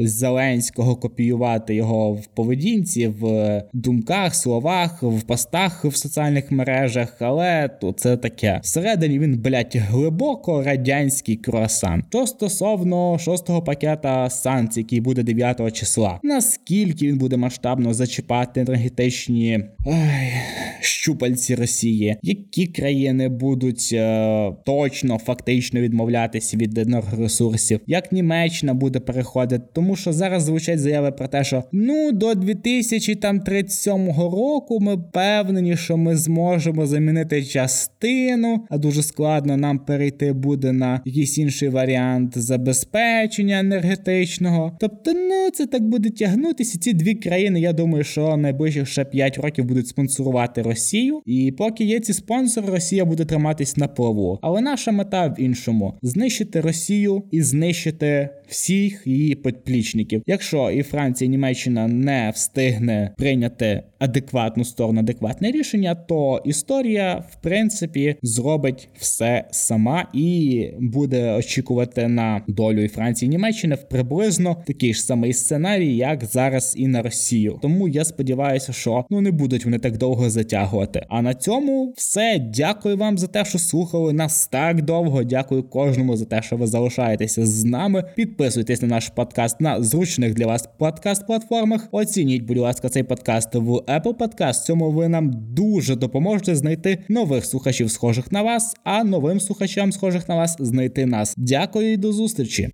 Зеленського, 0.00 0.96
копіювати 0.96 1.74
його 1.74 2.12
в 2.12 2.26
поведінці, 2.26 3.06
в 3.08 3.62
думках, 3.72 4.34
словах, 4.34 5.02
в 5.02 5.22
постах 5.22 5.84
в 5.84 5.96
соціальних 5.96 6.50
мережах, 6.50 7.16
але 7.20 7.68
то 7.80 7.92
це 7.92 8.16
таке 8.16 8.60
всередині 8.62 9.18
він 9.18 9.38
блять 9.38 9.76
глибоко 9.76 10.62
радянський 10.62 11.36
круасан. 11.36 12.04
Що 12.10 12.26
стосовно 12.26 13.18
шостого 13.18 13.62
пакета 13.62 14.30
санкцій, 14.30 14.80
який 14.80 15.00
буде 15.00 15.22
9 15.22 15.72
числа, 15.72 16.20
наскільки 16.22 17.06
він 17.06 17.18
буде 17.18 17.36
масштабно 17.36 17.94
зачіпати 17.94 18.60
енергетичні 18.60 19.64
ай, 19.86 20.32
щупальці 20.80 21.54
Росії, 21.54 22.16
які 22.22 22.66
країни 22.66 23.28
будуть 23.28 23.90
е, 23.92 24.52
точно 24.64 25.18
фактично 25.18 25.80
відмовлятися 25.80 26.56
від 26.56 26.78
енергоресурсів, 26.78 27.80
як 27.86 28.12
Німеччина 28.12 28.74
буде 28.74 29.00
переходити, 29.00 29.64
тому 29.72 29.96
що 29.96 30.12
зараз 30.12 30.42
звучать 30.42 30.78
заяви 30.78 31.12
про 31.12 31.28
те, 31.28 31.44
що 31.44 31.64
ну 31.72 32.12
до 32.12 32.34
2037 32.34 34.06
року 34.18 34.80
ми 34.80 34.94
впевнені, 34.94 35.76
що 35.76 35.96
ми 35.96 36.16
зможемо 36.16 36.86
замінити 36.86 37.44
частину, 37.44 38.66
а 38.70 38.78
дуже 38.78 39.02
складно 39.02 39.56
нам 39.56 39.78
перейти 39.78 40.32
буде 40.32 40.72
на 40.72 41.00
якийсь 41.04 41.38
інший 41.38 41.68
варіант 41.68 42.38
забезпечення 42.38 43.58
енергетичного. 43.60 44.76
Тобто, 44.80 45.12
ну 45.12 45.50
це 45.50 45.66
так 45.66 45.82
буде 45.82 46.10
тягнутися. 46.10 46.78
Ці 46.78 46.92
дві 46.92 47.14
країни, 47.14 47.60
я 47.60 47.72
думаю, 47.72 48.04
що 48.04 48.36
найближчих 48.36 48.88
ще 48.88 49.04
5 49.04 49.38
років 49.38 49.64
будуть 49.64 49.88
спонсорувати 49.88 50.59
Росію. 50.62 51.22
І 51.26 51.52
поки 51.58 51.84
є 51.84 52.00
ці 52.00 52.12
спонсори, 52.12 52.68
Росія 52.68 53.04
буде 53.04 53.24
триматись 53.24 53.76
на 53.76 53.88
плаву. 53.88 54.38
Але 54.42 54.60
наша 54.60 54.92
мета 54.92 55.26
в 55.28 55.40
іншому 55.40 55.94
знищити 56.02 56.60
Росію 56.60 57.22
і 57.30 57.42
знищити 57.42 58.28
всіх 58.50 59.06
її 59.06 59.34
підплічників. 59.34 60.22
Якщо 60.26 60.70
і 60.70 60.82
Франція, 60.82 61.26
і 61.26 61.30
Німеччина 61.30 61.88
не 61.88 62.32
встигне 62.34 63.14
прийняти 63.18 63.82
адекватну 63.98 64.64
сторону, 64.64 65.00
адекватне 65.00 65.50
рішення, 65.50 65.94
то 65.94 66.42
історія 66.44 67.24
в 67.30 67.42
принципі 67.42 68.16
зробить 68.22 68.88
все 68.98 69.44
сама 69.50 70.06
і 70.14 70.66
буде 70.80 71.32
очікувати 71.32 72.08
на 72.08 72.42
долю 72.48 72.82
і 72.82 72.88
Франції 72.88 73.26
і 73.26 73.30
Німеччини 73.30 73.74
в 73.74 73.88
приблизно 73.88 74.56
такий 74.66 74.94
ж 74.94 75.02
самий 75.02 75.32
сценарій, 75.32 75.96
як 75.96 76.24
зараз 76.24 76.74
і 76.78 76.86
на 76.86 77.02
Росію. 77.02 77.58
Тому 77.62 77.88
я 77.88 78.04
сподіваюся, 78.04 78.72
що 78.72 79.04
ну 79.10 79.20
не 79.20 79.30
будуть 79.30 79.64
вони 79.64 79.78
так 79.78 79.98
довго 79.98 80.30
затягувати. 80.30 81.06
А 81.08 81.22
на 81.22 81.34
цьому 81.34 81.94
все. 81.96 82.38
Дякую 82.54 82.96
вам 82.96 83.18
за 83.18 83.26
те, 83.26 83.44
що 83.44 83.58
слухали 83.58 84.12
нас 84.12 84.46
так 84.46 84.82
довго. 84.82 85.24
Дякую 85.24 85.62
кожному 85.62 86.16
за 86.16 86.24
те, 86.24 86.42
що 86.42 86.56
ви 86.56 86.66
залишаєтеся 86.66 87.46
з 87.46 87.64
нами. 87.64 88.04
Підписуйтесь 88.40 88.82
на 88.82 88.88
наш 88.88 89.08
подкаст 89.08 89.60
на 89.60 89.82
зручних 89.82 90.34
для 90.34 90.46
вас 90.46 90.68
подкаст-платформах. 90.78 91.88
Оцініть, 91.92 92.42
будь 92.42 92.56
ласка, 92.56 92.88
цей 92.88 93.02
подкаст 93.02 93.54
в 93.54 93.68
Apple 93.68 94.14
Podcast. 94.14 94.64
Цьому 94.64 94.90
ви 94.90 95.08
нам 95.08 95.30
дуже 95.54 95.96
допоможете 95.96 96.56
знайти 96.56 97.04
нових 97.08 97.44
слухачів, 97.44 97.90
схожих 97.90 98.32
на 98.32 98.42
вас, 98.42 98.76
а 98.84 99.04
новим 99.04 99.40
слухачам, 99.40 99.92
схожих 99.92 100.28
на 100.28 100.36
вас, 100.36 100.56
знайти 100.58 101.06
нас. 101.06 101.34
Дякую 101.36 101.92
і 101.92 101.96
до 101.96 102.12
зустрічі. 102.12 102.70